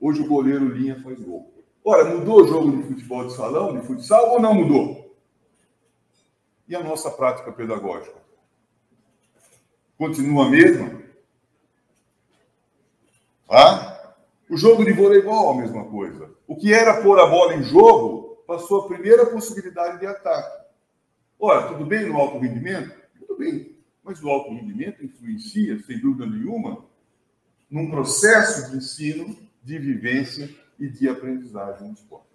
[0.00, 1.52] Hoje o goleiro linha faz gol.
[1.84, 5.14] Ora, mudou o jogo de futebol de salão, de futsal, ou não mudou?
[6.66, 8.16] E a nossa prática pedagógica?
[9.98, 11.03] Continua a mesma?
[13.48, 14.14] Ah?
[14.48, 16.30] O jogo de voleibol, a mesma coisa.
[16.46, 20.64] O que era pôr a bola em jogo passou a primeira possibilidade de ataque.
[21.38, 22.94] Ora, tudo bem no alto rendimento?
[23.18, 23.76] Tudo bem.
[24.02, 26.84] Mas o alto rendimento influencia, sem dúvida nenhuma,
[27.70, 32.26] num processo de ensino, de vivência e de aprendizagem no esporte.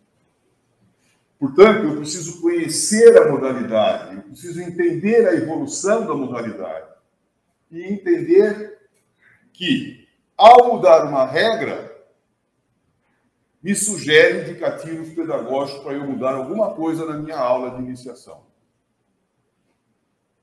[1.39, 6.89] Portanto, eu preciso conhecer a modalidade, eu preciso entender a evolução da modalidade
[7.71, 8.77] e entender
[9.53, 9.98] que,
[10.39, 11.93] ao mudar uma regra,
[13.61, 18.45] me sugere indicativos pedagógicos para eu mudar alguma coisa na minha aula de iniciação.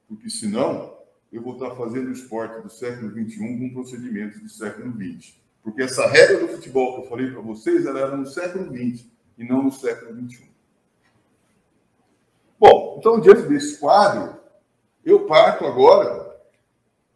[0.07, 0.99] Porque senão,
[1.33, 5.35] eu vou estar fazendo esporte do século XXI com procedimentos do século XX.
[5.63, 9.07] Porque essa regra do futebol que eu falei para vocês, ela era no século XX
[9.39, 10.51] e não no século XXI.
[12.61, 14.39] Bom, então, diante desse quadro,
[15.03, 16.39] eu parto agora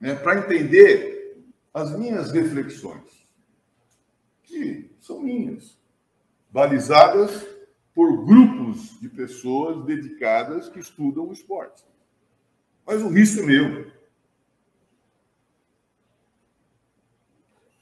[0.00, 1.09] né, para entender
[1.72, 3.26] as minhas reflexões,
[4.42, 5.78] que são minhas,
[6.50, 7.46] balizadas
[7.94, 11.84] por grupos de pessoas dedicadas que estudam o esporte.
[12.86, 13.90] Mas o risco é meu.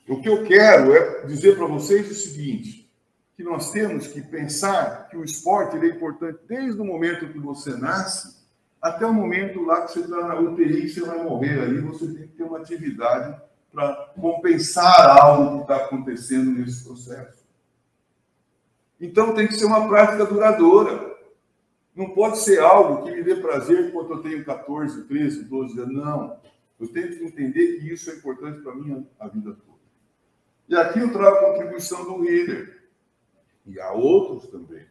[0.09, 2.91] O que eu quero é dizer para vocês o seguinte:
[3.37, 7.77] que nós temos que pensar que o esporte é importante desde o momento que você
[7.77, 8.39] nasce
[8.81, 12.29] até o momento lá que você está na UTI você vai morrer ali, você tem
[12.29, 13.41] que ter uma atividade
[13.73, 17.47] para compensar algo que está acontecendo nesse processo.
[19.01, 21.17] Então tem que ser uma prática duradoura.
[21.95, 25.95] Não pode ser algo que me dê prazer enquanto eu tenho 14, 13, 12 anos.
[25.95, 26.41] Não.
[26.81, 29.79] Eu tenho que entender que isso é importante para mim a vida toda.
[30.69, 32.83] E aqui eu trago a contribuição do Hiller,
[33.67, 34.87] e há outros também,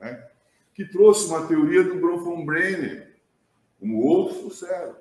[0.00, 0.28] né,
[0.74, 3.16] que trouxe uma teoria do Bronfenbrenner,
[3.78, 4.96] como outros trouxeram,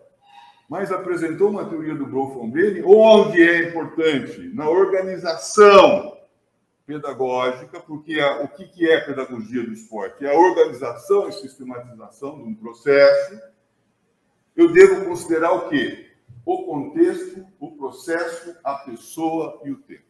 [0.69, 6.17] mas apresentou uma teoria do Bronfenbrenner onde é importante, na organização
[6.86, 10.25] pedagógica, porque a, o que, que é pedagogia do esporte?
[10.25, 13.41] É a organização e sistematização de um processo.
[14.55, 16.10] Eu devo considerar o quê?
[16.45, 20.03] o contexto, o processo, a pessoa e o tempo.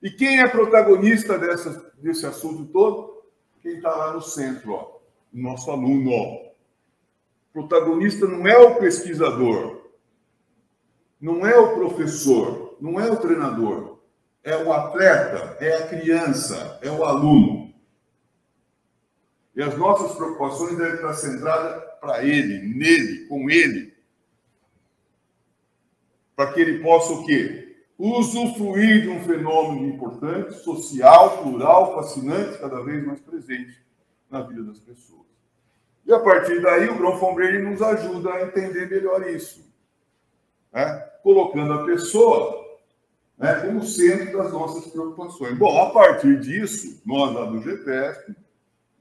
[0.00, 3.24] E quem é protagonista dessa, desse assunto todo?
[3.60, 4.98] Quem está lá no centro, ó,
[5.32, 6.12] nosso aluno.
[6.12, 6.47] Ó.
[7.52, 9.78] Protagonista não é o pesquisador,
[11.20, 13.98] não é o professor, não é o treinador,
[14.44, 17.74] é o atleta, é a criança, é o aluno.
[19.56, 23.92] E as nossas preocupações devem estar centradas para ele, nele, com ele,
[26.36, 27.76] para que ele possa o quê?
[27.98, 33.82] Usufruir de um fenômeno importante, social, plural, fascinante, cada vez mais presente
[34.30, 35.26] na vida das pessoas.
[36.08, 39.62] E a partir daí, o Bronfombre nos ajuda a entender melhor isso,
[40.72, 41.04] né?
[41.22, 42.66] colocando a pessoa
[43.36, 45.58] né, como centro das nossas preocupações.
[45.58, 48.34] Bom, a partir disso, nós lá do GPSP,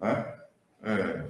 [0.01, 0.35] né,
[0.83, 1.25] é,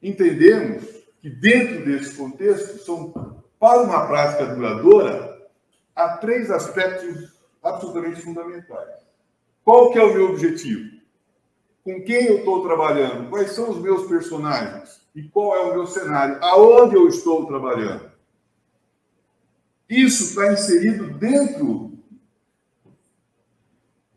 [0.00, 0.84] entendemos
[1.20, 5.48] que dentro desse contexto são para uma prática duradoura,
[5.96, 9.04] há três aspectos absolutamente fundamentais.
[9.64, 10.99] Qual que é o meu objetivo?
[11.82, 13.30] Com quem eu estou trabalhando?
[13.30, 15.00] Quais são os meus personagens?
[15.14, 16.42] E qual é o meu cenário?
[16.42, 18.10] Aonde eu estou trabalhando?
[19.88, 21.98] Isso está inserido dentro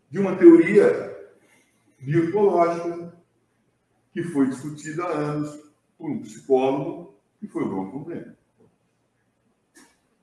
[0.10, 1.12] de uma teoria
[2.00, 3.14] bioecológica
[4.12, 5.60] que foi discutida há anos
[5.98, 8.36] por um psicólogo que foi o Bronco Breno.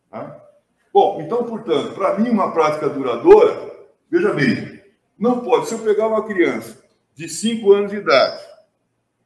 [0.09, 0.47] Tá?
[0.93, 4.83] Bom, então, portanto, para mim, uma prática duradoura, veja bem,
[5.19, 6.81] não pode, se eu pegar uma criança
[7.21, 8.43] de 5 anos de idade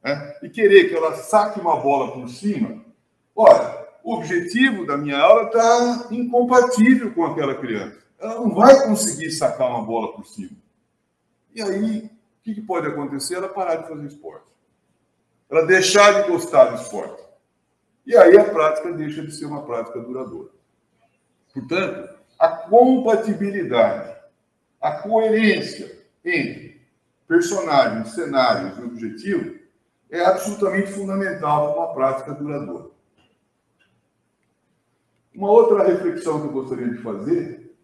[0.02, 2.84] né, e querer que ela saque uma bola por cima,
[3.36, 7.96] olha, o objetivo da minha aula está incompatível com aquela criança.
[8.18, 10.56] Ela não vai conseguir sacar uma bola por cima.
[11.54, 13.36] E aí, o que, que pode acontecer?
[13.36, 14.46] Ela parar de fazer esporte.
[15.48, 17.22] Ela deixar de gostar do esporte.
[18.04, 20.50] E aí a prática deixa de ser uma prática duradoura.
[21.54, 24.16] Portanto, a compatibilidade,
[24.80, 26.73] a coerência entre
[27.26, 29.58] personagens, cenários e objetivo
[30.10, 32.90] é absolutamente fundamental para uma prática duradoura.
[35.34, 37.74] Uma outra reflexão que eu gostaria de fazer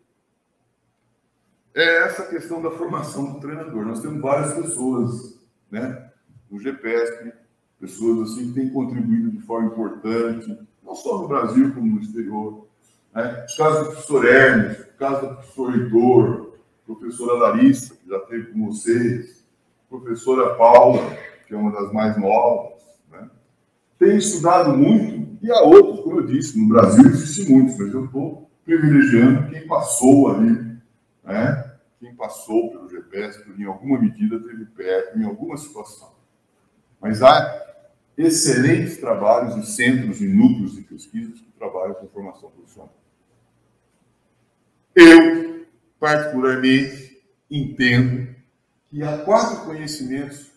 [1.75, 3.85] é essa questão da formação do treinador.
[3.85, 5.39] Nós temos várias pessoas,
[5.71, 6.11] né,
[6.51, 7.33] no GPSP,
[7.81, 12.69] pessoas assim que têm contribuído de forma importante, não só no Brasil como no exterior,
[13.15, 13.47] né?
[13.53, 16.50] O caso do professor Hermes, o caso do professor Heitor,
[16.95, 19.47] professora Larissa, que já teve com vocês,
[19.89, 23.31] professora Paula, que é uma das mais novas, né?
[23.99, 28.05] tem estudado muito, e há outros, como eu disse, no Brasil existem muitos, mas eu
[28.05, 30.79] estou privilegiando quem passou ali,
[31.25, 31.75] né?
[31.99, 36.13] quem passou pelo GPS, em alguma medida teve perto, em alguma situação.
[37.01, 37.67] Mas há
[38.17, 42.95] excelentes trabalhos e centros e núcleos de pesquisas que trabalham com formação profissional.
[44.95, 45.60] Eu,
[46.01, 48.35] particularmente, entendo
[48.89, 50.51] que há quatro conhecimentos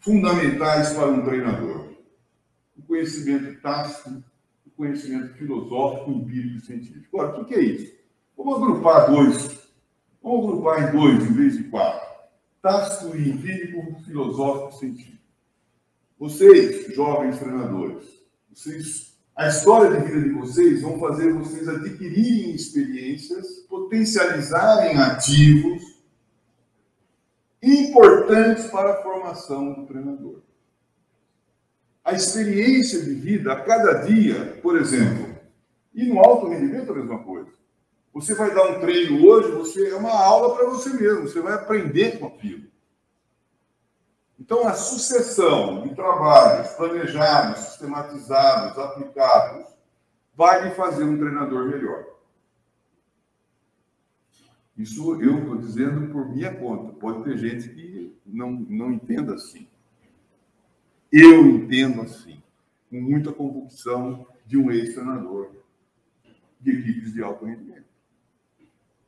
[0.00, 1.92] fundamentais para um treinador:
[2.76, 4.24] o conhecimento tácito,
[4.66, 7.20] o conhecimento filosófico, empírico e científico.
[7.20, 7.94] Agora, o que é isso?
[8.36, 9.60] Vamos agrupar dois.
[10.22, 12.08] Vamos agrupar em dois em vez de quatro:
[12.62, 15.20] tácito e empírico, filosófico e científico.
[16.18, 18.04] Vocês, jovens treinadores,
[18.52, 25.82] vocês, a história de vida de vocês vão fazer vocês adquirirem experiências, potencializarem ativos
[27.62, 30.40] importantes para a formação do treinador.
[32.04, 35.34] A experiência de vida a cada dia, por exemplo,
[35.94, 37.50] e no alto rendimento a mesma coisa.
[38.12, 41.54] Você vai dar um treino hoje, você é uma aula para você mesmo, você vai
[41.54, 42.59] aprender com aquilo.
[44.40, 49.66] Então, a sucessão de trabalhos planejados, sistematizados, aplicados,
[50.34, 52.06] vai lhe fazer um treinador melhor.
[54.78, 56.94] Isso eu estou dizendo por minha conta.
[56.94, 59.68] Pode ter gente que não, não entenda assim.
[61.12, 62.42] Eu entendo assim,
[62.88, 65.50] com muita convicção de um ex-treinador
[66.58, 67.84] de equipes de alto rendimento.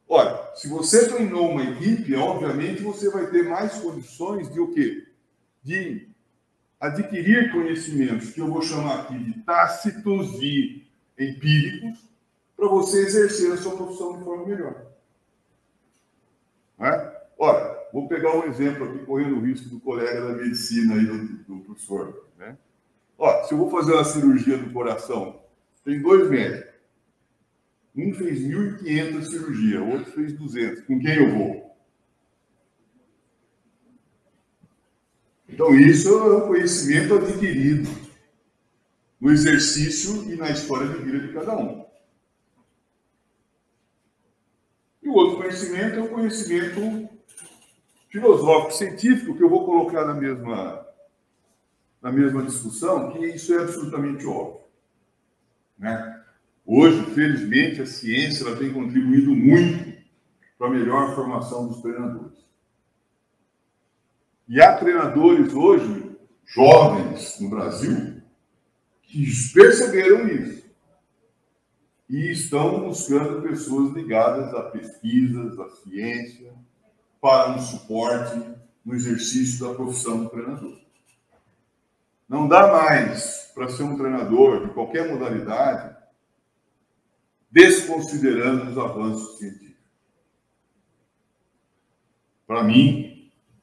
[0.07, 5.12] Olha, se você treinou uma equipe, obviamente você vai ter mais condições de o quê?
[5.62, 6.09] De
[6.81, 10.85] adquirir conhecimentos que eu vou chamar aqui de tácitos e
[11.18, 12.11] empíricos
[12.57, 14.87] para você exercer a sua profissão de forma melhor.
[16.81, 17.22] É?
[17.38, 21.27] Ora, vou pegar um exemplo aqui, correndo o risco do colega da medicina aí, do,
[21.44, 22.29] do professor.
[22.38, 22.57] Né?
[23.16, 25.40] Ó, se eu vou fazer uma cirurgia do coração,
[25.85, 26.72] tem dois médicos.
[27.94, 30.85] Um fez 1.500 cirurgias, o outro fez 200.
[30.85, 31.71] Com quem eu vou?
[35.62, 37.88] Então, isso é um conhecimento adquirido
[39.20, 41.87] no exercício e na história de vida de cada um.
[45.01, 47.09] E o outro conhecimento é o conhecimento
[48.11, 50.85] filosófico científico que eu vou colocar na mesma
[52.03, 54.62] na mesma discussão, que isso é absolutamente óbvio,
[55.79, 56.25] né?
[56.66, 59.96] Hoje, felizmente, a ciência ela tem contribuído muito
[60.59, 62.41] para a melhor formação dos treinadores.
[64.52, 68.20] E há treinadores hoje, jovens no Brasil,
[69.00, 70.70] que perceberam isso.
[72.06, 76.52] E estão buscando pessoas ligadas a pesquisas, à ciência,
[77.18, 78.42] para um suporte
[78.84, 80.78] no exercício da profissão do treinador.
[82.28, 85.96] Não dá mais para ser um treinador de qualquer modalidade
[87.50, 89.82] desconsiderando os avanços científicos.
[92.46, 93.12] Para mim,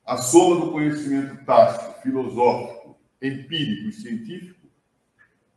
[0.09, 4.67] a soma do conhecimento tático, filosófico, empírico e científico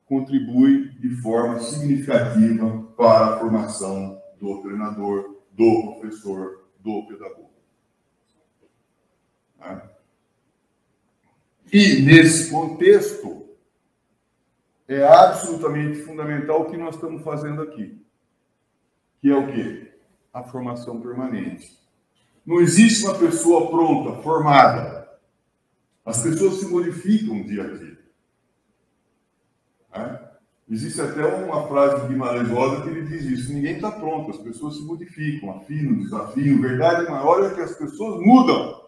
[0.05, 7.51] contribui de forma significativa para a formação do treinador, do professor, do pedagogo.
[9.59, 9.91] Né?
[11.73, 13.49] E nesse contexto,
[14.87, 18.05] é absolutamente fundamental o que nós estamos fazendo aqui,
[19.19, 19.95] que é o quê?
[20.31, 21.82] A formação permanente.
[22.45, 25.09] Não existe uma pessoa pronta, formada.
[26.05, 27.99] As pessoas se modificam dia a dia.
[29.95, 30.33] É?
[30.69, 34.39] Existe até uma frase de Guimarães Rosa que ele diz isso: ninguém está pronto, as
[34.39, 36.61] pessoas se modificam, afinam, desafiam.
[36.61, 38.83] Verdade maior é que as pessoas mudam.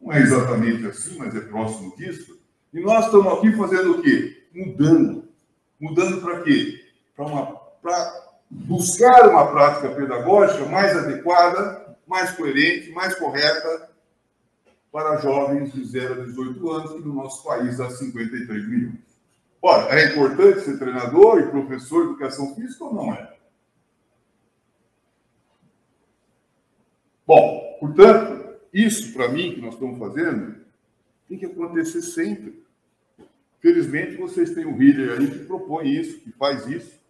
[0.00, 2.38] Não é exatamente assim, mas é próximo disso.
[2.72, 4.48] E nós estamos aqui fazendo o quê?
[4.54, 5.28] Mudando.
[5.80, 6.80] Mudando para quê?
[7.14, 13.90] Para buscar uma prática pedagógica mais adequada mais coerente, mais correta
[14.92, 19.00] para jovens de 0 a 18 anos, que no nosso país há 53 milhões.
[19.60, 23.34] Ora, é importante ser treinador e professor de educação física ou não é?
[27.26, 30.56] Bom, portanto, isso para mim que nós estamos fazendo
[31.28, 32.62] tem que acontecer sempre.
[33.60, 37.00] Felizmente vocês têm um líder aí que propõe isso, que faz isso,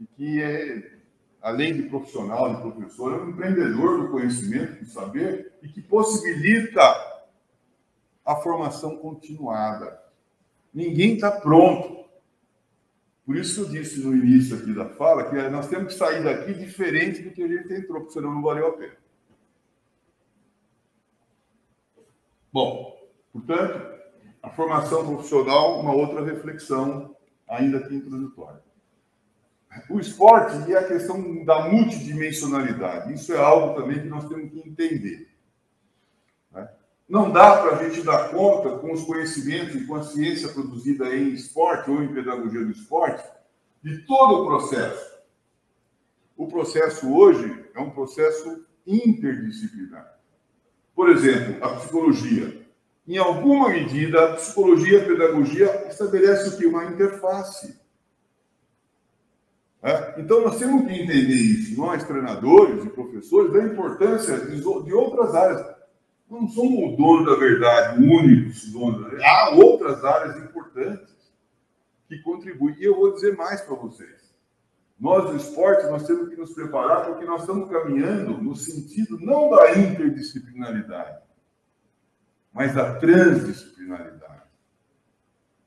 [0.00, 0.93] e que é
[1.44, 6.80] além de profissional, de professor, é um empreendedor do conhecimento, do saber, e que possibilita
[8.24, 10.00] a formação continuada.
[10.72, 12.08] Ninguém está pronto.
[13.26, 16.24] Por isso que eu disse no início aqui da fala que nós temos que sair
[16.24, 18.96] daqui diferente do que a gente entrou, porque senão não valeu a pena.
[22.50, 22.98] Bom,
[23.30, 24.00] portanto,
[24.42, 27.14] a formação profissional, uma outra reflexão,
[27.46, 28.62] ainda aqui introdutória.
[29.88, 33.12] O esporte e a questão da multidimensionalidade.
[33.12, 35.28] Isso é algo também que nós temos que entender.
[36.52, 36.68] Né?
[37.08, 41.14] Não dá para a gente dar conta, com os conhecimentos e com a ciência produzida
[41.14, 43.24] em esporte ou em pedagogia do esporte,
[43.82, 45.14] de todo o processo.
[46.36, 50.18] O processo hoje é um processo interdisciplinar.
[50.94, 52.64] Por exemplo, a psicologia.
[53.06, 56.66] Em alguma medida, a psicologia e a pedagogia estabelecem o que?
[56.66, 57.78] Uma interface.
[59.84, 60.18] É?
[60.18, 65.34] Então, nós temos que entender isso, nós, treinadores e professores, da importância de, de outras
[65.34, 65.74] áreas.
[66.30, 69.06] Não somos o dono da verdade, o único dono.
[69.22, 71.14] Há outras áreas importantes
[72.08, 72.74] que contribuem.
[72.78, 74.34] E eu vou dizer mais para vocês.
[74.98, 79.50] Nós, do esporte, nós temos que nos preparar porque nós estamos caminhando no sentido não
[79.50, 81.18] da interdisciplinaridade,
[82.54, 84.44] mas da transdisciplinaridade.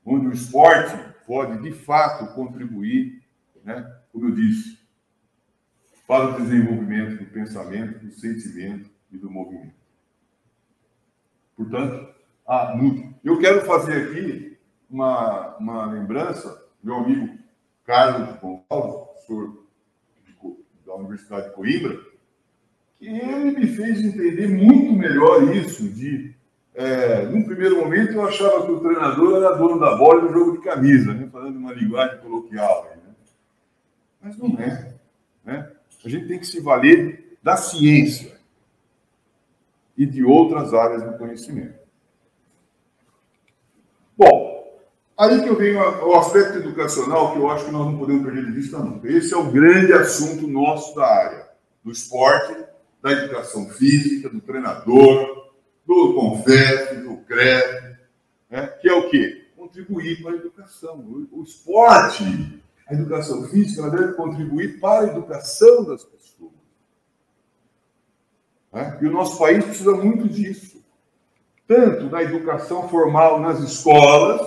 [0.04, 3.22] Onde o esporte pode, de fato, contribuir,
[3.62, 4.78] né, como eu disse,
[6.06, 9.74] para o desenvolvimento do pensamento, do sentimento e do movimento.
[11.56, 12.14] Portanto,
[12.46, 13.14] há muito.
[13.22, 14.58] Eu quero fazer aqui
[14.90, 17.38] uma, uma lembrança, meu amigo
[17.84, 19.64] Carlos Gonçalves, professor
[20.86, 22.00] da Universidade de Coimbra,
[22.96, 26.34] que ele me fez entender muito melhor isso de
[26.74, 30.52] é, num primeiro momento eu achava que o treinador era dono da bola no jogo
[30.52, 31.28] de camisa, né?
[31.32, 32.88] falando uma linguagem coloquial.
[34.20, 34.94] Mas não é.
[35.44, 35.72] Né?
[36.04, 38.38] A gente tem que se valer da ciência
[39.96, 41.78] e de outras áreas do conhecimento.
[44.16, 44.48] Bom,
[45.18, 48.44] Aí que eu venho ao aspecto educacional, que eu acho que nós não podemos perder
[48.44, 49.10] de vista nunca.
[49.10, 51.48] Esse é o grande assunto nosso da área,
[51.82, 52.56] do esporte,
[53.02, 55.50] da educação física, do treinador,
[55.84, 57.96] do CONFEF, do CREF,
[58.48, 58.68] né?
[58.80, 59.48] que é o quê?
[59.56, 61.04] Contribuir para a educação.
[61.32, 66.52] O esporte, a educação física, ela deve contribuir para a educação das pessoas.
[68.72, 68.98] Né?
[69.02, 70.82] E o nosso país precisa muito disso.
[71.66, 74.40] Tanto na educação formal nas escolas,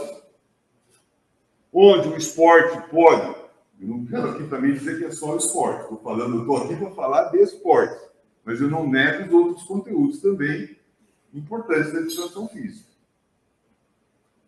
[1.71, 3.35] onde o esporte pode.
[3.79, 5.83] Eu não quero aqui também dizer que é só o esporte.
[5.83, 8.09] Estou falando, estou aqui para falar de esporte,
[8.43, 10.75] mas eu não nego os outros conteúdos também
[11.31, 12.90] importantes da educação física.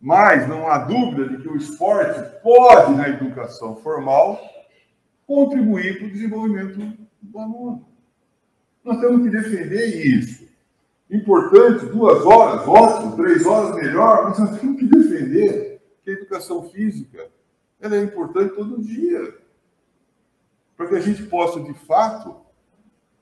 [0.04, 4.38] Mas não há dúvida de que o esporte pode, na educação formal,
[5.26, 7.88] contribuir para o desenvolvimento do aluno.
[8.84, 10.46] Nós temos que defender isso.
[11.10, 16.68] Importante, duas horas, ótimo, três horas melhor, mas nós temos que defender que a educação
[16.68, 17.26] física
[17.80, 19.38] ela é importante todo dia.
[20.76, 22.36] Para que a gente possa, de fato,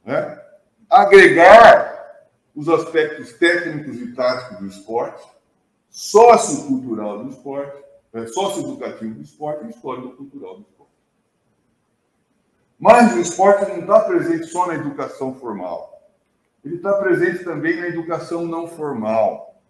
[0.04, 0.36] né,
[0.90, 2.26] agregar
[2.56, 5.22] os aspectos técnicos e táticos do esporte,
[5.92, 10.92] sociocultural do esporte, né, socioeducativo do esporte e histórico-cultural do esporte.
[12.80, 16.10] Mas o esporte não está presente só na educação formal.
[16.64, 19.60] Ele está presente também na educação não formal,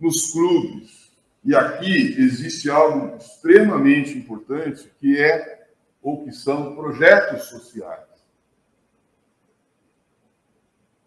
[0.00, 1.12] nos clubes,
[1.44, 5.68] e aqui existe algo extremamente importante, que é
[6.02, 8.11] ou que são projetos sociais.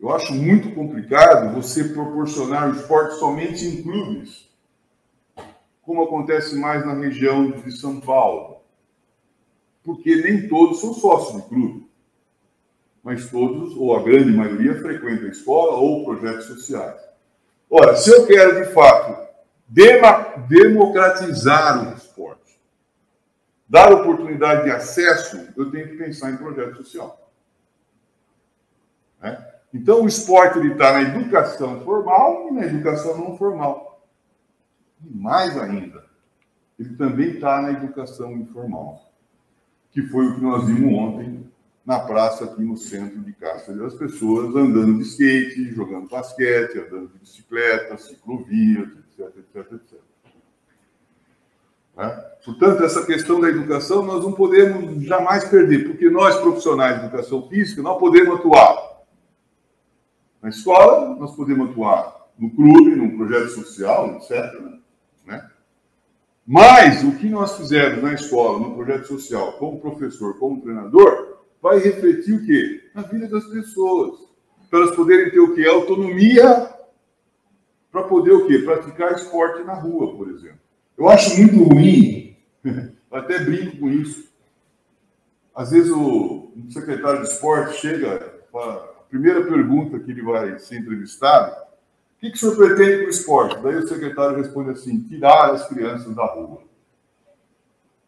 [0.06, 4.48] Eu acho muito complicado você proporcionar o esporte somente em clubes,
[5.82, 8.62] como acontece mais na região de São Paulo.
[9.84, 11.90] Porque nem todos são sócios de clube,
[13.04, 17.02] mas todos, ou a grande maioria, frequentam a escola ou projetos sociais.
[17.68, 19.28] Ora, se eu quero de fato
[20.48, 22.62] democratizar o esporte,
[23.68, 27.28] dar oportunidade de acesso, eu tenho que pensar em projeto social.
[29.20, 29.55] Né?
[29.74, 34.06] Então, o esporte está na educação formal e na educação não formal.
[35.04, 36.04] E mais ainda,
[36.80, 39.12] ele também está na educação informal,
[39.92, 41.46] que foi o que nós vimos ontem
[41.86, 43.82] na praça aqui no centro de Cáceres.
[43.82, 50.00] As pessoas andando de skate, jogando basquete, andando de bicicleta, ciclovias, etc, etc, etc.
[51.96, 52.10] Né?
[52.44, 57.48] Portanto, essa questão da educação nós não podemos jamais perder, porque nós, profissionais de educação
[57.48, 58.85] física, não podemos atuar
[60.46, 64.54] na escola, nós podemos atuar no clube, num projeto social, etc.
[65.26, 65.44] Né?
[66.46, 71.80] Mas o que nós fizermos na escola, no projeto social, como professor, como treinador, vai
[71.80, 72.92] refletir o quê?
[72.94, 74.20] Na vida das pessoas.
[74.70, 75.68] Para elas poderem ter o quê?
[75.68, 76.70] Autonomia
[77.92, 78.60] para poder o quê?
[78.60, 80.60] Praticar esporte na rua, por exemplo.
[80.96, 82.38] Eu acho muito ruim,
[83.12, 84.32] até brinco com isso.
[85.56, 91.52] Às vezes o secretário de esporte chega, a primeira pergunta que ele vai ser entrevistado,
[91.52, 93.62] o que, que o senhor pretende com o esporte?
[93.62, 96.64] Daí o secretário responde assim, tirar as crianças da rua.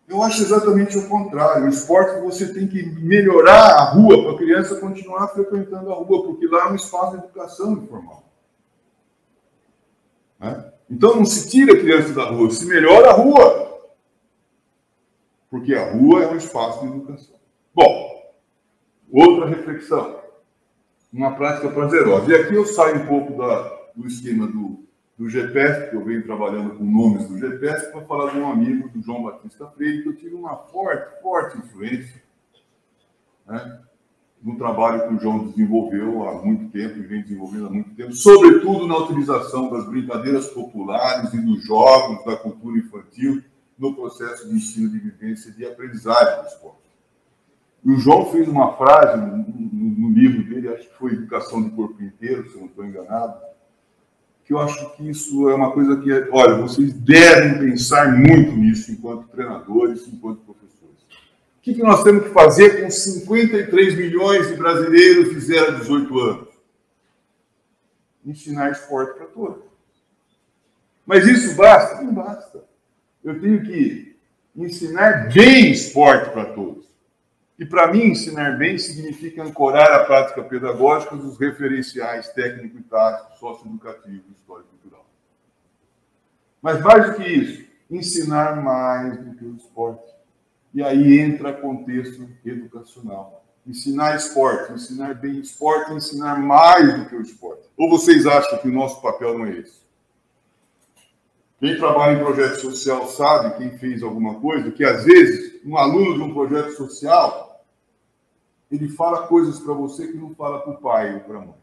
[0.08, 1.66] Eu acho exatamente o contrário.
[1.66, 6.24] O esporte você tem que melhorar a rua para a criança continuar frequentando a rua,
[6.24, 8.24] porque lá é um espaço de educação informal.
[10.40, 10.72] Né?
[10.90, 13.82] Então não se tira a criança da rua, se melhora a rua.
[15.50, 17.36] Porque a rua é um espaço de educação.
[17.76, 18.34] Bom,
[19.12, 20.22] outra reflexão.
[21.18, 22.32] Uma prática prazerosa.
[22.32, 24.86] E aqui eu saio um pouco da, do esquema do,
[25.18, 28.88] do GPS, que eu venho trabalhando com nomes do GPS, para falar de um amigo
[28.90, 32.22] do João Batista Freire, que eu tive uma forte, forte influência
[33.48, 33.80] né,
[34.44, 38.14] no trabalho que o João desenvolveu há muito tempo e vem desenvolvendo há muito tempo,
[38.14, 43.44] sobretudo na utilização das brincadeiras populares e dos jogos, da cultura infantil,
[43.78, 46.87] no processo de ensino de vivência e de aprendizagem do esporte.
[47.84, 51.64] E o João fez uma frase no, no, no livro dele, acho que foi Educação
[51.64, 53.40] de Corpo Inteiro, se eu não estou enganado,
[54.48, 58.90] que eu acho que isso é uma coisa que, olha, vocês devem pensar muito nisso
[58.92, 61.02] enquanto treinadores, enquanto professores.
[61.58, 65.80] O que, que nós temos que fazer com 53 milhões de brasileiros de 0 a
[65.80, 66.48] 18 anos?
[68.26, 69.64] Ensinar esporte para todos.
[71.06, 72.02] Mas isso basta?
[72.02, 72.64] Não basta.
[73.22, 74.16] Eu tenho que
[74.56, 76.87] ensinar bem esporte para todos.
[77.60, 83.38] E para mim, ensinar bem significa ancorar a prática pedagógica dos referenciais técnico e tático,
[83.40, 85.06] socioeducativo, e cultural.
[86.62, 90.14] Mas mais do que isso, ensinar mais do que o esporte.
[90.72, 93.44] E aí entra contexto educacional.
[93.66, 97.68] Ensinar esporte, ensinar bem esporte, ensinar mais do que o esporte.
[97.76, 99.82] Ou vocês acham que o nosso papel não é esse?
[101.60, 106.14] Quem trabalha em projeto social sabe, quem fez alguma coisa, que às vezes um aluno
[106.14, 107.47] de um projeto social
[108.70, 111.56] ele fala coisas para você que não fala para o pai ou para a mãe.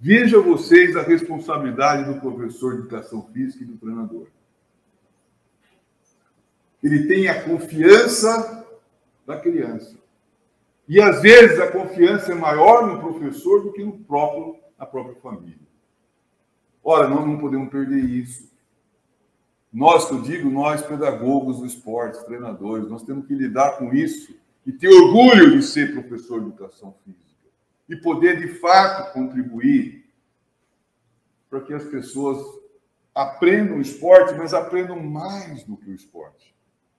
[0.00, 4.26] Veja vocês a responsabilidade do professor de educação física e do treinador.
[6.82, 8.66] Ele tem a confiança
[9.26, 9.96] da criança.
[10.86, 15.16] E às vezes a confiança é maior no professor do que no próprio, na própria
[15.16, 15.56] família.
[16.82, 18.52] Ora, nós não podemos perder isso.
[19.72, 24.34] Nós, que eu digo, nós pedagogos do esporte, treinadores, nós temos que lidar com isso
[24.66, 27.24] e ter orgulho de ser professor de educação física
[27.88, 30.04] e poder de fato contribuir
[31.50, 32.38] para que as pessoas
[33.14, 36.54] aprendam o esporte, mas aprendam mais do que o esporte,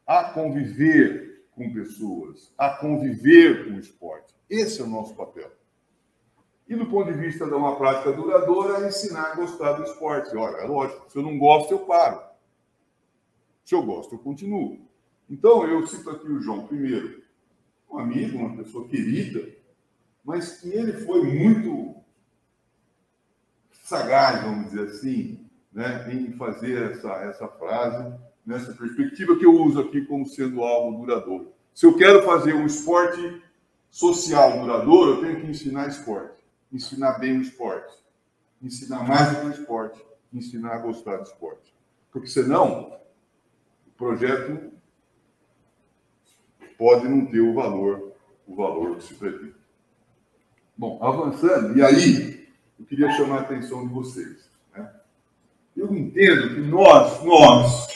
[0.07, 4.34] a conviver com pessoas, a conviver com o esporte.
[4.49, 5.51] Esse é o nosso papel.
[6.68, 10.36] E do ponto de vista de uma prática duradoura, é ensinar a gostar do esporte.
[10.36, 12.22] Olha, é lógico, se eu não gosto, eu paro.
[13.63, 14.80] Se eu gosto, eu continuo.
[15.30, 17.24] Então, eu cito aqui o João primeiro
[17.89, 19.47] um amigo, uma pessoa querida,
[20.23, 21.95] mas que ele foi muito
[23.83, 25.39] sagaz, vamos dizer assim,
[25.71, 31.05] né, em fazer essa, essa frase, nessa perspectiva que eu uso aqui como sendo algo
[31.05, 31.53] duradouro.
[31.73, 33.41] Se eu quero fazer um esporte
[33.89, 37.93] social duradouro, eu tenho que ensinar esporte, ensinar bem o esporte,
[38.61, 41.73] ensinar mais do que o esporte, ensinar a gostar do esporte.
[42.11, 42.97] Porque senão,
[43.88, 44.71] o projeto
[46.78, 48.13] pode não ter o valor,
[48.47, 49.55] o valor que se pretende.
[50.78, 52.47] Bom, avançando, e aí
[52.80, 54.49] eu queria chamar a atenção de vocês.
[54.76, 54.89] Né?
[55.76, 57.88] Eu entendo que nós, nós,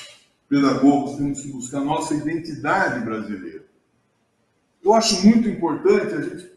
[0.47, 3.65] pedagogos, temos que buscar nossa identidade brasileira.
[4.83, 6.49] Eu acho muito importante a gente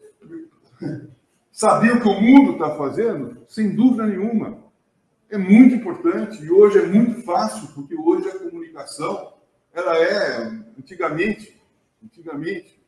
[1.50, 4.62] saber o que o mundo está fazendo, sem dúvida nenhuma.
[5.28, 9.34] É muito importante e hoje é muito fácil, porque hoje a comunicação,
[9.72, 10.44] ela é,
[10.78, 11.60] antigamente,
[12.04, 12.80] Antigamente,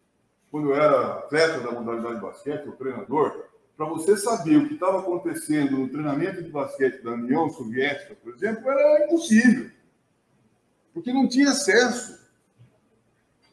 [0.50, 3.44] quando eu era atleta da modalidade de basquete, o treinador,
[3.76, 8.32] para você saber o que estava acontecendo no treinamento de basquete da União Soviética, por
[8.32, 9.70] exemplo, era impossível.
[10.92, 12.24] Porque não tinha acesso.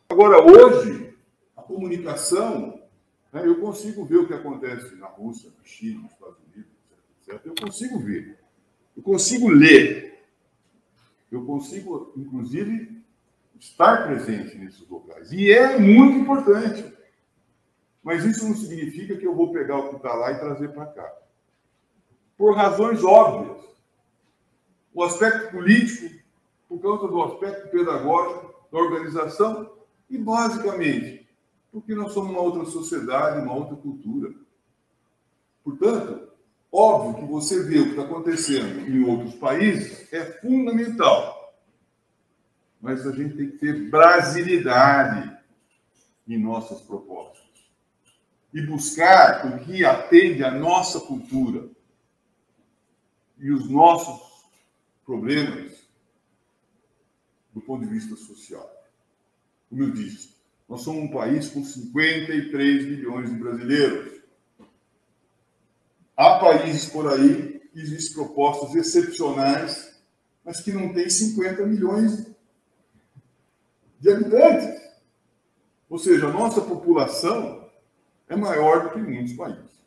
[0.07, 1.15] Agora, hoje,
[1.57, 2.79] a comunicação,
[3.33, 6.71] né, eu consigo ver o que acontece na Rússia, na China, nos Estados Unidos,
[7.27, 7.41] etc.
[7.45, 8.37] Eu consigo ver.
[8.95, 10.23] Eu consigo ler.
[11.31, 13.00] Eu consigo, inclusive,
[13.61, 15.31] estar presente nesses locais.
[15.31, 16.91] E é muito importante.
[18.03, 20.87] Mas isso não significa que eu vou pegar o que está lá e trazer para
[20.87, 21.13] cá.
[22.35, 23.61] Por razões óbvias.
[24.91, 26.09] O aspecto político,
[26.67, 29.71] por causa do aspecto pedagógico, da organização,
[30.09, 31.29] e basicamente,
[31.71, 34.33] porque nós somos uma outra sociedade, uma outra cultura.
[35.63, 36.29] Portanto,
[36.71, 41.40] óbvio que você vê o que está acontecendo em outros países é fundamental
[42.81, 45.37] mas a gente tem que ter brasilidade
[46.27, 47.41] em nossas propostas
[48.53, 51.69] e buscar o que atende à nossa cultura
[53.37, 54.45] e os nossos
[55.05, 55.81] problemas
[57.53, 58.69] do ponto de vista social.
[59.69, 60.35] Como eu disse,
[60.67, 64.21] nós somos um país com 53 milhões de brasileiros.
[66.15, 70.01] Há países por aí que existem propostas excepcionais,
[70.43, 72.30] mas que não têm 50 milhões
[74.01, 74.81] de habitantes.
[75.89, 77.69] Ou seja, a nossa população
[78.27, 79.85] é maior do que muitos países.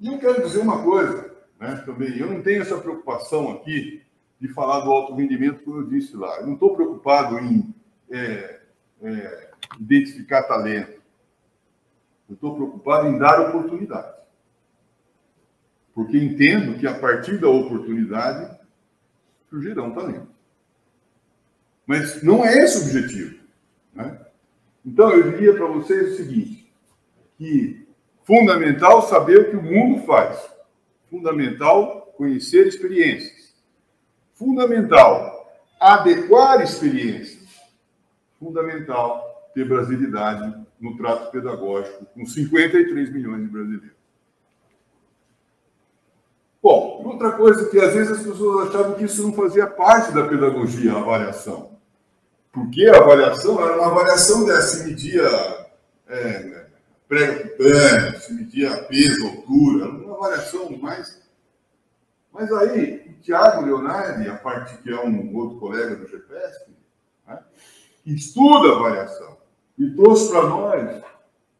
[0.00, 4.02] E eu quero dizer uma coisa né, também, eu não tenho essa preocupação aqui
[4.40, 6.38] de falar do alto rendimento, como eu disse lá.
[6.38, 7.74] Eu não estou preocupado em
[8.10, 8.60] é,
[9.02, 11.00] é, identificar talento.
[12.28, 14.18] Eu estou preocupado em dar oportunidade.
[15.94, 18.58] Porque entendo que a partir da oportunidade
[19.50, 20.29] surgirão talento.
[21.90, 23.34] Mas não é esse o objetivo.
[23.92, 24.16] Né?
[24.86, 26.72] Então, eu diria para vocês o seguinte,
[27.36, 27.84] que
[28.22, 30.38] fundamental saber o que o mundo faz.
[31.10, 33.56] Fundamental conhecer experiências.
[34.34, 37.48] Fundamental adequar experiências.
[38.38, 43.96] Fundamental ter brasilidade no trato pedagógico com 53 milhões de brasileiros.
[46.62, 50.28] Bom, outra coisa que às vezes as pessoas achavam que isso não fazia parte da
[50.28, 51.79] pedagogia, a avaliação.
[52.52, 55.22] Porque a avaliação era uma avaliação dessa, se media
[56.08, 56.66] é,
[57.08, 61.20] prega cutânea, se media peso, altura, uma avaliação mais.
[62.32, 66.70] Mas aí, o Tiago Leonardi, a parte que é um outro colega do GPSP,
[67.26, 67.38] né,
[68.04, 69.36] estuda a avaliação
[69.78, 71.02] e trouxe para nós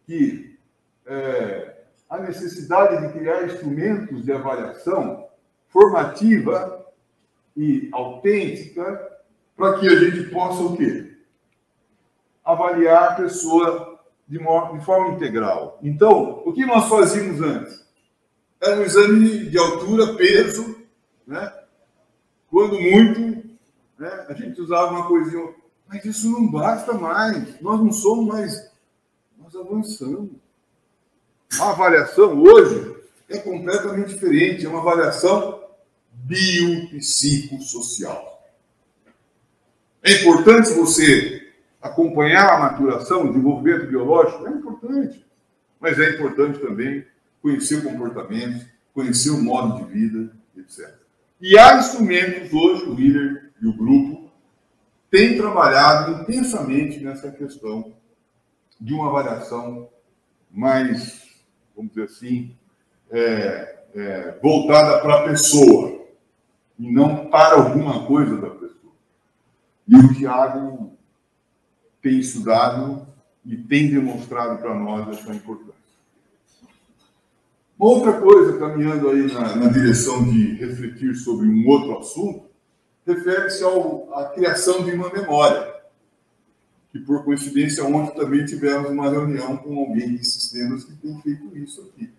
[0.07, 0.59] que
[1.07, 5.29] é, a necessidade de criar instrumentos de avaliação
[5.69, 6.87] formativa
[7.57, 9.10] e autêntica
[9.61, 11.19] para que a gente possa o quê?
[12.43, 15.79] Avaliar a pessoa de, de forma integral.
[15.83, 17.85] Então, o que nós fazíamos antes?
[18.59, 20.79] Era um exame de altura, peso,
[21.27, 21.53] né?
[22.51, 23.51] Quando muito,
[23.99, 24.27] né?
[24.31, 25.53] a gente usava uma coisinha,
[25.87, 27.61] mas isso não basta mais.
[27.61, 28.73] Nós não somos mais,
[29.39, 30.31] nós avançamos.
[31.61, 32.97] A avaliação hoje
[33.29, 35.63] é completamente diferente, é uma avaliação
[36.15, 38.40] biopsicossocial.
[40.03, 45.27] É importante você acompanhar a maturação, o desenvolvimento biológico, é importante.
[45.81, 47.05] Mas é importante também
[47.43, 50.95] conhecer o comportamento, conhecer o modo de vida, etc.
[51.41, 54.31] E há instrumentos hoje, o líder e o grupo
[55.11, 57.95] têm trabalhado intensamente nessa questão
[58.81, 59.89] de uma avaliação
[60.51, 61.31] mais
[61.81, 62.55] vamos dizer assim,
[63.11, 66.07] é, é, voltada para a pessoa
[66.79, 68.60] e não para alguma coisa da.
[69.91, 70.97] E o Tiago
[72.01, 73.05] tem estudado
[73.45, 75.75] e tem demonstrado para nós essa importância.
[77.77, 82.45] outra coisa, caminhando aí na, na direção de refletir sobre um outro assunto,
[83.05, 83.65] refere-se
[84.15, 85.75] à criação de uma memória
[86.93, 91.59] que por coincidência ontem também tivemos uma reunião com alguém de sistemas que tem feito
[91.59, 92.11] isso aqui.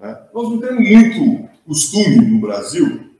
[0.00, 0.26] Né?
[0.32, 3.10] Nós não temos muito costume no Brasil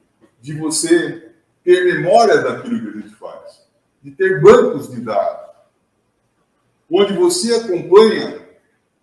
[0.41, 1.24] de você
[1.65, 3.63] ter memória daquilo que a gente faz,
[4.03, 5.51] de ter bancos de dados,
[6.91, 8.45] onde você acompanha.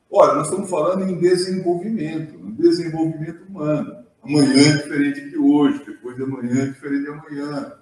[0.09, 4.05] Olha, nós estamos falando em desenvolvimento, em desenvolvimento humano.
[4.23, 7.73] Amanhã é diferente de hoje, depois de amanhã é diferente de amanhã.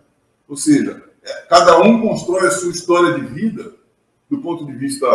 [0.48, 1.04] Ou seja,
[1.50, 3.74] cada um constrói a sua história de vida
[4.30, 5.08] do ponto de vista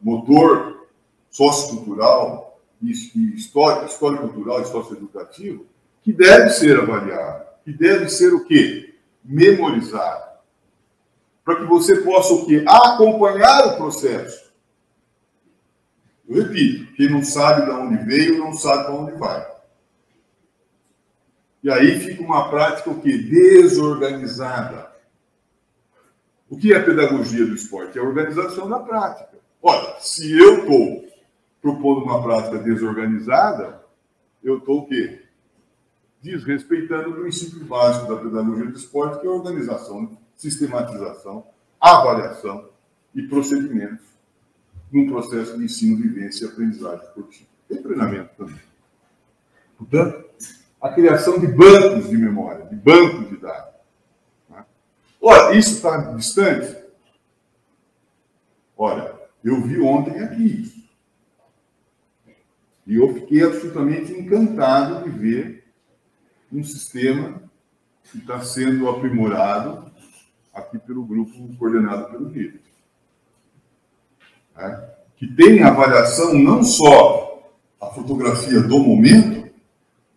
[0.00, 0.88] motor,
[1.30, 5.66] sociocultural, histórico, história cultural e socioeducativo,
[6.02, 8.83] que deve ser avaliado, que deve ser o quê?
[9.24, 10.34] Memorizado.
[11.44, 12.64] Para que você possa o quê?
[12.66, 14.52] Acompanhar o processo.
[16.28, 19.54] Eu repito, quem não sabe de onde veio, não sabe para onde vai.
[21.62, 23.16] E aí fica uma prática o quê?
[23.18, 24.92] Desorganizada.
[26.48, 27.98] O que é a pedagogia do esporte?
[27.98, 29.38] É a organização da prática.
[29.62, 31.04] Olha, se eu estou
[31.60, 33.82] propondo uma prática desorganizada,
[34.42, 35.23] eu estou o quê?
[36.24, 41.46] Desrespeitando o princípio básico da pedagogia do esporte, que é a organização, sistematização,
[41.78, 42.70] avaliação
[43.14, 44.06] e procedimentos
[44.90, 47.50] num processo de ensino, vivência e aprendizagem esportiva.
[47.68, 48.60] E treinamento também.
[49.76, 50.24] Portanto,
[50.80, 53.74] a criação de bancos de memória, de bancos de dados
[55.20, 56.74] Olha, isso está distante?
[58.74, 59.14] Olha,
[59.44, 60.84] eu vi ontem aqui isso.
[62.86, 65.63] E eu fiquei absolutamente encantado de ver
[66.54, 67.42] um sistema
[68.04, 69.90] que está sendo aprimorado
[70.52, 72.60] aqui pelo grupo coordenado pelo Rio.
[74.56, 77.50] É, que tem avaliação não só
[77.80, 79.52] a fotografia do momento,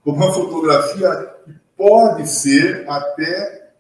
[0.04, 1.10] como a fotografia
[1.44, 3.74] que pode ser até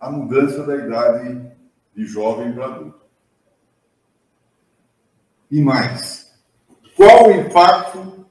[0.00, 1.50] a mudança da idade
[1.94, 3.00] de jovem para adulto.
[5.50, 6.32] E mais,
[6.96, 8.26] qual o impacto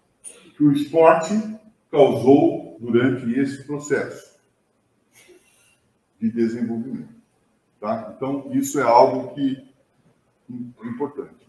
[0.57, 1.55] que o esporte
[1.95, 4.35] causou durante esse processo
[6.19, 7.15] de desenvolvimento?
[7.79, 8.13] Tá?
[8.15, 9.65] Então, isso é algo que
[10.49, 11.47] é importante.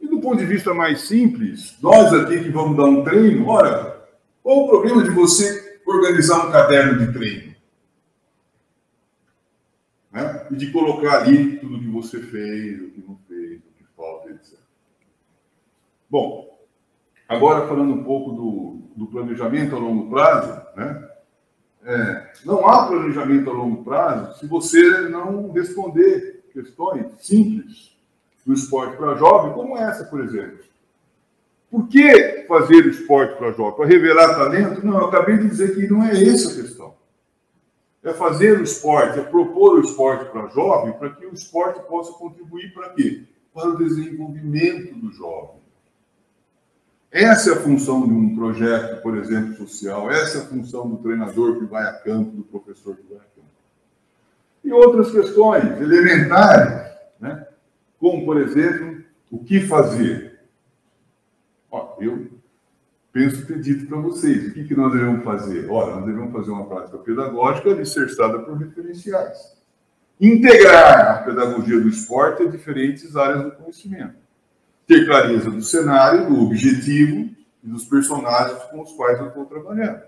[0.00, 4.04] E do ponto de vista mais simples, nós aqui que vamos dar um treino, ora,
[4.42, 7.54] qual o problema de você organizar um caderno de treino?
[10.12, 10.46] Né?
[10.50, 14.30] E de colocar ali tudo que você fez, o que não fez, o que falta,
[14.30, 14.58] etc.
[16.10, 16.53] Bom,
[17.28, 21.08] agora falando um pouco do, do planejamento a longo prazo, né?
[21.86, 27.94] É, não há planejamento a longo prazo se você não responder questões simples
[28.46, 30.60] do esporte para jovem, como essa, por exemplo.
[31.70, 33.76] Por que fazer o esporte para jovem?
[33.76, 34.86] Para revelar talento?
[34.86, 36.94] Não, eu acabei de dizer que não é essa a questão.
[38.02, 42.12] É fazer o esporte, é propor o esporte para jovem, para que o esporte possa
[42.12, 43.24] contribuir para quê?
[43.52, 45.63] Para o desenvolvimento do jovem.
[47.14, 50.96] Essa é a função de um projeto, por exemplo, social, essa é a função do
[50.96, 53.46] treinador que vai a campo, do professor que vai a campo.
[54.64, 57.46] E outras questões elementares, né?
[58.00, 60.40] como, por exemplo, o que fazer.
[61.70, 62.32] Ó, eu
[63.12, 65.70] penso ter dito para vocês, o que, que nós devemos fazer?
[65.70, 69.56] Ora, nós devemos fazer uma prática pedagógica alicerçada por referenciais.
[70.20, 74.23] Integrar a pedagogia do esporte a diferentes áreas do conhecimento
[74.86, 77.30] ter clareza do cenário, do objetivo
[77.62, 80.02] e dos personagens com os quais eu estou trabalhando.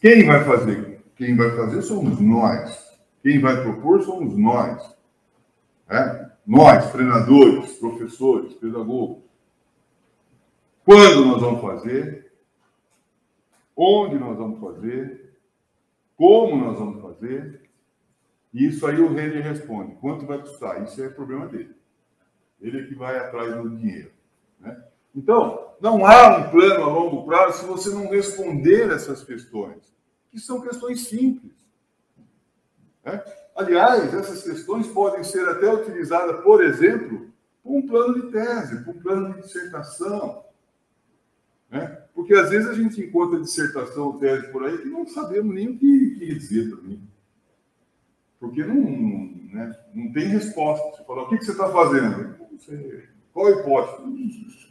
[0.00, 1.02] Quem vai fazer?
[1.16, 2.84] Quem vai fazer somos nós.
[3.22, 4.94] Quem vai propor somos nós.
[5.88, 6.30] É?
[6.46, 9.22] Nós, treinadores, professores, pedagogos.
[10.84, 12.32] Quando nós vamos fazer?
[13.74, 15.38] Onde nós vamos fazer?
[16.16, 17.63] Como nós vamos fazer?
[18.54, 19.96] E isso aí o Renner responde.
[19.96, 20.80] Quanto vai custar?
[20.84, 21.74] Isso é problema dele.
[22.60, 24.12] Ele é que vai atrás do dinheiro.
[24.60, 24.80] Né?
[25.12, 29.92] Então, não há um plano a longo prazo se você não responder essas questões,
[30.30, 31.52] que são questões simples.
[33.04, 33.22] Né?
[33.56, 37.28] Aliás, essas questões podem ser até utilizadas, por exemplo,
[37.60, 40.44] para um plano de tese, para um plano de dissertação.
[41.68, 41.86] Né?
[42.14, 45.70] Porque às vezes a gente encontra dissertação ou tese por aí que não sabemos nem
[45.70, 47.13] o que, que dizer para mim.
[48.44, 48.74] Porque não,
[49.54, 50.90] né, não tem resposta.
[50.90, 52.36] Você fala, o que, que você está fazendo?
[53.32, 54.68] Qual a hipótese?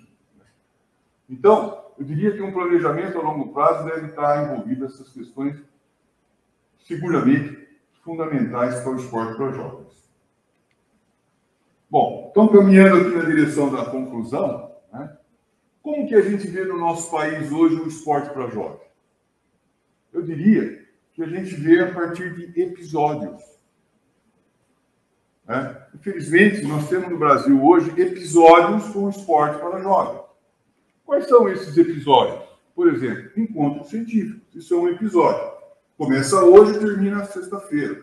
[1.28, 5.60] Então, eu diria que um planejamento a longo prazo deve estar envolvido nessas questões,
[6.86, 7.68] seguramente,
[8.04, 10.04] fundamentais para o esporte para jovens.
[11.90, 15.18] Bom, então, caminhando aqui na direção da conclusão, né,
[15.82, 18.82] como que a gente vê no nosso país hoje o esporte para jovens?
[20.12, 23.53] Eu diria que a gente vê a partir de episódios.
[25.48, 25.86] Né?
[25.94, 30.22] Infelizmente, nós temos no Brasil hoje episódios com esporte para jovens.
[31.06, 32.42] Quais são esses episódios?
[32.76, 34.42] Por exemplo, encontros científicos.
[34.56, 35.54] Isso é um episódio.
[35.98, 38.02] Começa hoje e termina sexta-feira.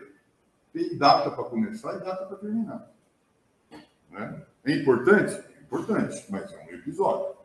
[0.73, 2.89] Tem data para começar e data para terminar.
[4.09, 4.41] Né?
[4.63, 5.33] É importante?
[5.33, 7.35] É importante, mas é um episódio.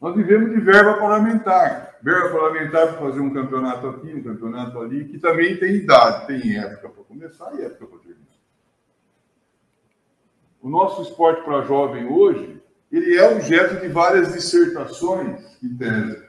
[0.00, 1.95] Nós vivemos de verba parlamentar.
[2.06, 6.56] Verba parlamentar para fazer um campeonato aqui, um campeonato ali, que também tem idade, tem
[6.56, 8.38] época para começar e época para terminar.
[10.62, 16.28] O nosso esporte para jovem hoje, ele é objeto de várias dissertações e tese.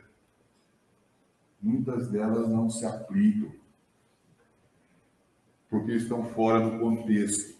[1.62, 3.52] Muitas delas não se aplicam,
[5.70, 7.56] porque estão fora do contexto.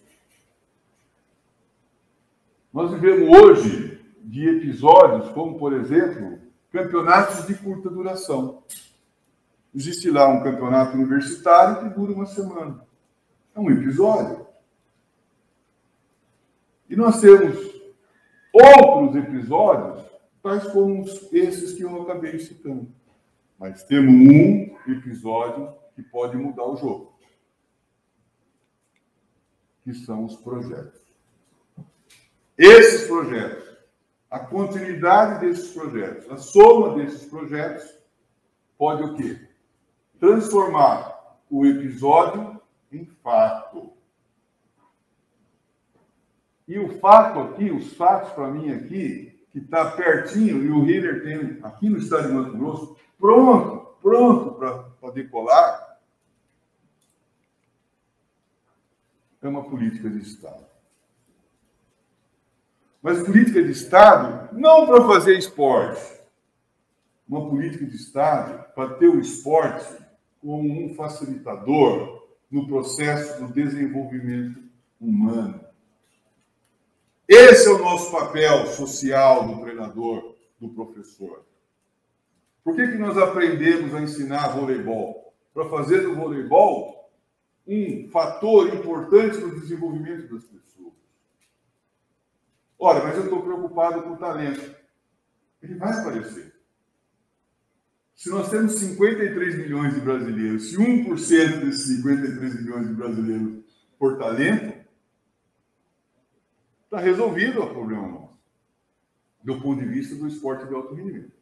[2.72, 8.62] Nós vivemos hoje de episódios, como, por exemplo, campeonatos de curta duração.
[9.74, 12.86] Existe lá um campeonato universitário que dura uma semana.
[13.54, 14.46] É um episódio.
[16.88, 17.56] E nós temos
[18.52, 20.04] outros episódios,
[20.42, 22.90] tais como esses que eu acabei citando.
[23.58, 27.18] Mas temos um episódio que pode mudar o jogo,
[29.82, 31.00] que são os projetos.
[32.56, 33.77] Esses projetos
[34.30, 37.98] a continuidade desses projetos, a soma desses projetos,
[38.76, 39.48] pode o quê?
[40.20, 42.60] Transformar o episódio
[42.92, 43.92] em fato.
[46.66, 51.22] E o fato aqui, os fatos para mim aqui, que está pertinho, e o Hiller
[51.22, 54.54] tem aqui no estado de Mato Grosso, pronto, pronto
[55.00, 55.88] para decolar,
[59.40, 60.66] é uma política de Estado.
[63.02, 66.18] Mas política de Estado não para fazer esporte.
[67.28, 69.86] Uma política de Estado para ter o esporte
[70.40, 74.62] como um facilitador no processo do desenvolvimento
[75.00, 75.60] humano.
[77.28, 81.44] Esse é o nosso papel social do treinador, do professor.
[82.64, 85.34] Por que, que nós aprendemos a ensinar voleibol?
[85.52, 87.10] Para fazer do voleibol
[87.66, 90.67] um fator importante no desenvolvimento das pessoas.
[92.78, 94.74] Olha, mas eu estou preocupado com o talento.
[95.62, 96.54] Ele vai aparecer.
[98.14, 103.64] Se nós temos 53 milhões de brasileiros, se 1% desses 53 milhões de brasileiros
[103.98, 104.78] for talento,
[106.84, 108.38] está resolvido o problema nosso,
[109.42, 111.32] do ponto de vista do esporte de alto rendimento.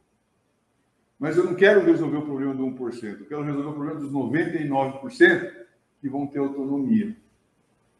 [1.18, 4.12] Mas eu não quero resolver o problema do 1%, eu quero resolver o problema dos
[4.12, 5.66] 99%
[6.01, 7.16] que vão ter autonomia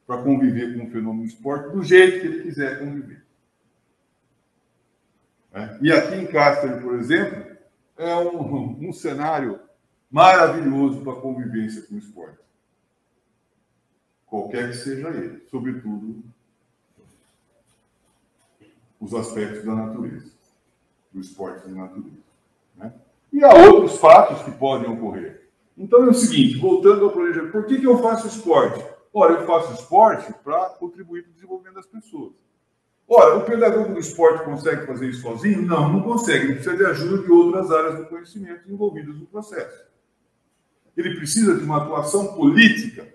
[0.07, 3.26] para conviver com o fenômeno do esporte do jeito que ele quiser conviver.
[5.57, 5.79] É.
[5.81, 7.57] E aqui em Cáceres, por exemplo,
[7.97, 9.59] é um, um cenário
[10.11, 12.39] maravilhoso para convivência com o esporte.
[14.27, 16.23] Qualquer que seja ele, sobretudo
[19.01, 20.31] os aspectos da natureza,
[21.11, 22.19] do esporte de natureza.
[22.77, 22.93] Né?
[23.33, 25.49] E há outros fatos que podem ocorrer.
[25.77, 28.85] Então é o seguinte, voltando ao planejamento, por que, que eu faço esporte?
[29.13, 32.35] Ora, eu faço esporte para contribuir para o desenvolvimento das pessoas.
[33.09, 35.63] Ora, o pedagogo do esporte consegue fazer isso sozinho?
[35.63, 36.47] Não, não consegue.
[36.47, 39.87] Ele precisa de ajuda de outras áreas do conhecimento envolvidas no processo.
[40.97, 43.07] Ele precisa de uma atuação política,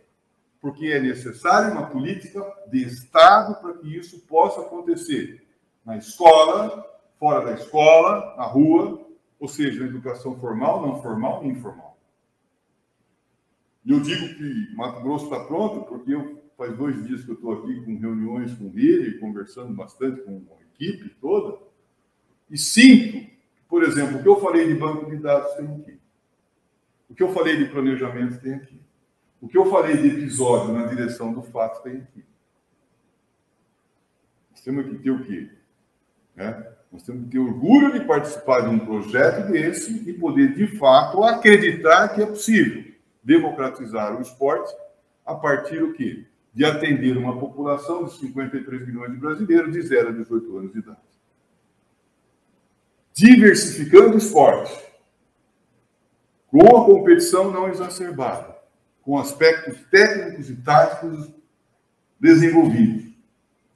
[0.62, 5.46] porque é necessária uma política de Estado para que isso possa acontecer
[5.86, 6.86] na escola,
[7.20, 9.02] fora da escola, na rua,
[9.40, 11.98] ou seja, na educação formal, não formal e informal.
[13.84, 17.34] E eu digo que Mato Grosso está pronto porque eu, faz dois dias que eu
[17.34, 21.58] estou aqui com reuniões com ele, conversando bastante com a equipe toda,
[22.52, 23.28] e sinto,
[23.68, 26.00] por exemplo, o que eu falei de banco de dados tem aqui.
[27.10, 28.80] O que eu falei de planejamento tem aqui.
[29.42, 32.24] O que eu falei de episódio na direção do fato tem aqui.
[34.52, 35.50] Nós temos que ter o quê?
[36.36, 36.74] Né?
[36.92, 41.24] Nós temos que ter orgulho de participar de um projeto desse e poder, de fato,
[41.24, 42.94] acreditar que é possível
[43.24, 44.72] democratizar o esporte
[45.26, 46.28] a partir do quê?
[46.54, 50.80] De atender uma população de 53 milhões de brasileiros de 0 a 18 anos de
[50.80, 51.00] idade.
[53.14, 54.78] Diversificando o esporte,
[56.48, 58.58] com a competição não exacerbada,
[59.02, 61.32] com aspectos técnicos e táticos
[62.20, 63.12] desenvolvidos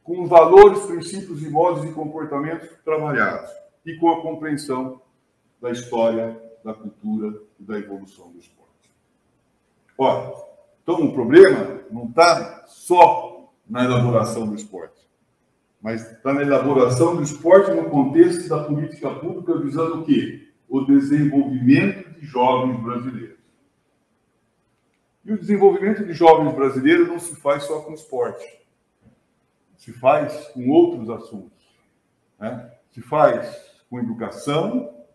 [0.05, 3.49] com os valores, princípios e modos de comportamento trabalhados
[3.83, 5.01] e com a compreensão
[5.59, 8.91] da história, da cultura e da evolução do esporte.
[9.97, 10.31] Ora,
[10.85, 15.01] então o problema não está só na elaboração do esporte,
[15.81, 20.47] mas está na elaboração do esporte no contexto da política pública visando o quê?
[20.69, 23.39] O desenvolvimento de jovens brasileiros.
[25.25, 28.45] E o desenvolvimento de jovens brasileiros não se faz só com esporte
[29.85, 31.63] se faz com outros assuntos.
[32.39, 32.71] Né?
[32.91, 33.55] Se faz
[33.87, 35.05] com educação,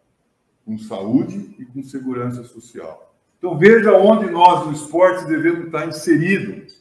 [0.64, 3.09] com saúde e com segurança social.
[3.40, 6.78] Então veja onde nós, no esporte, devemos estar inseridos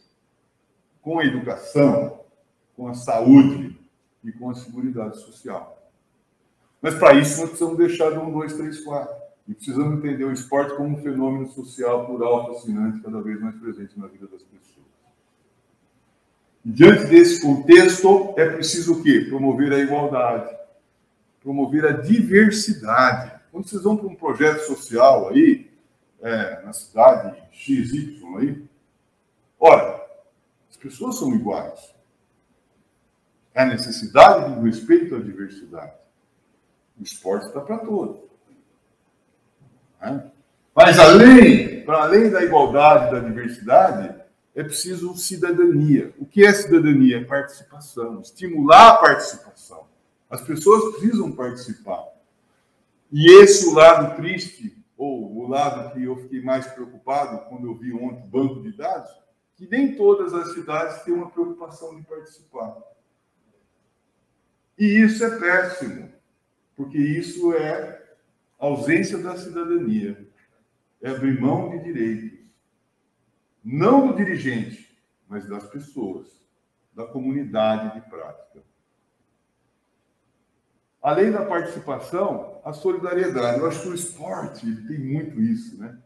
[1.02, 2.20] com a educação,
[2.76, 3.80] com a saúde
[4.22, 5.90] e com a segurança social.
[6.82, 9.16] Mas para isso nós precisamos deixar de um, dois, três, quatro.
[9.48, 13.98] E precisamos entender o esporte como um fenômeno social plural, fascinante, cada vez mais presente
[13.98, 14.86] na vida das pessoas.
[16.64, 19.26] Diante desse contexto, é preciso o quê?
[19.30, 20.54] Promover a igualdade,
[21.42, 23.40] promover a diversidade.
[23.50, 25.69] Quando vocês vão para um projeto social aí,
[26.22, 28.66] é, na cidade XY aí,
[29.60, 30.02] olha,
[30.70, 31.94] as pessoas são iguais.
[33.54, 35.94] É a necessidade do respeito à diversidade.
[37.00, 38.22] O esporte está para todos.
[40.02, 40.32] Né?
[40.76, 44.16] Mas além, para além da igualdade, da diversidade,
[44.56, 46.14] é preciso cidadania.
[46.18, 47.18] O que é cidadania?
[47.18, 49.88] É participação, estimular a participação.
[50.30, 52.06] As pessoas precisam participar.
[53.12, 57.74] E esse o lado triste, ou o lado que eu fiquei mais preocupado quando eu
[57.74, 59.10] vi ontem banco de dados,
[59.56, 62.78] que nem todas as cidades têm uma preocupação de participar.
[64.78, 66.12] E isso é péssimo,
[66.76, 68.14] porque isso é
[68.60, 70.30] ausência da cidadania,
[71.02, 72.40] é abrir mão de direitos
[73.64, 74.98] não do dirigente,
[75.28, 76.28] mas das pessoas,
[76.94, 78.64] da comunidade de prática.
[81.10, 83.58] Além da participação, a solidariedade.
[83.58, 85.98] Eu acho que o esporte tem muito isso, né?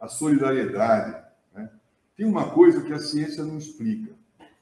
[0.00, 1.24] A solidariedade.
[1.54, 1.70] Né?
[2.16, 4.12] Tem uma coisa que a ciência não explica.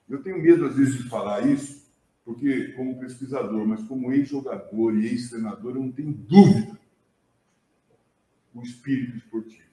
[0.07, 1.91] Eu tenho medo, às vezes, de falar isso,
[2.27, 6.79] porque, como pesquisador, mas como ex-jogador e ex-treinador, eu não tenho dúvida
[8.55, 9.65] o espírito esportivo.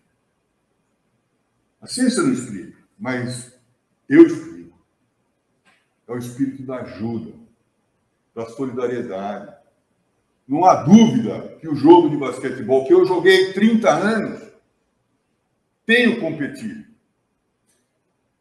[1.82, 3.59] A ciência não explica, mas
[4.07, 4.80] eu explico.
[6.07, 7.34] É o espírito da ajuda,
[8.34, 9.62] da solidariedade.
[10.48, 14.52] Não há dúvida que o jogo de basquetebol, que eu joguei 30 anos,
[15.86, 16.89] tem o competir,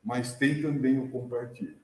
[0.05, 1.81] mas tem também o compartilhar.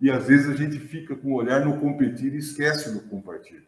[0.00, 3.62] E às vezes a gente fica com o olhar no competir e esquece do compartilhar.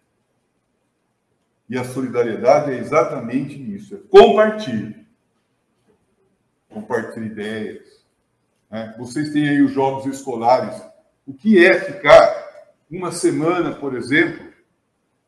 [1.68, 5.06] E a solidariedade é exatamente isso: é compartilhe.
[6.68, 8.04] Compartilhe ideias.
[8.70, 8.94] Né?
[8.98, 10.80] Vocês têm aí os jogos escolares.
[11.26, 12.28] O que é ficar
[12.90, 14.49] uma semana, por exemplo,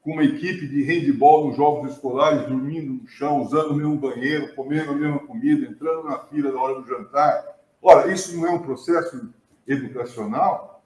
[0.03, 4.53] com uma equipe de handball nos jogos escolares, dormindo no chão, usando o mesmo banheiro,
[4.55, 7.45] comendo a mesma comida, entrando na fila na hora do jantar?
[7.81, 9.33] Ora, isso não é um processo
[9.67, 10.85] educacional?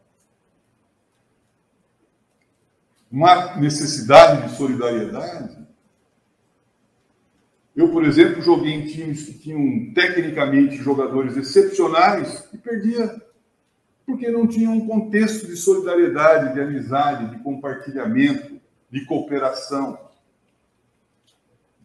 [3.11, 5.67] Uma necessidade de solidariedade?
[7.75, 13.23] Eu, por exemplo, joguei em times que tinham tecnicamente jogadores excepcionais e perdia
[14.07, 18.46] porque não tinha um contexto de solidariedade, de amizade, de compartilhamento,
[18.91, 19.99] de cooperação,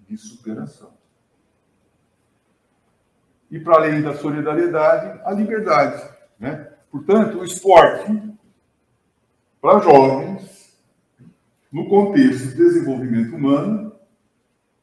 [0.07, 0.91] de superação.
[3.49, 6.09] E para além da solidariedade, a liberdade.
[6.39, 6.71] Né?
[6.89, 8.31] Portanto, o esporte
[9.61, 10.79] para jovens,
[11.71, 13.95] no contexto de desenvolvimento humano,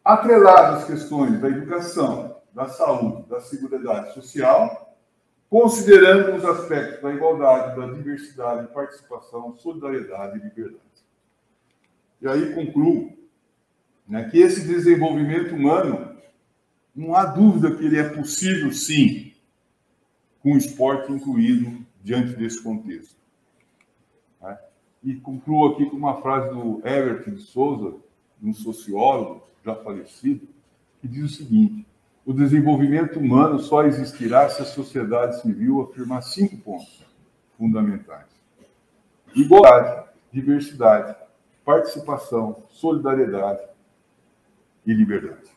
[0.05, 4.97] atrelado às questões da educação, da saúde, da segurança social,
[5.51, 10.88] considerando os aspectos da igualdade, da diversidade, participação, solidariedade e liberdade.
[12.21, 13.13] E aí concluo
[14.09, 16.17] né, que esse desenvolvimento humano,
[16.95, 19.33] não há dúvida que ele é possível, sim,
[20.43, 23.17] com o esporte incluído diante desse contexto.
[24.41, 24.59] Né?
[25.05, 27.97] E concluo aqui com uma frase do Everett de Souza,
[28.43, 30.49] um sociólogo já falecido,
[31.01, 31.87] que diz o seguinte:
[32.25, 37.05] o desenvolvimento humano só existirá se a sociedade civil afirmar cinco pontos
[37.57, 38.27] fundamentais:
[39.35, 41.17] igualdade, diversidade,
[41.69, 43.61] participação, solidariedade
[44.87, 45.51] e liberdade.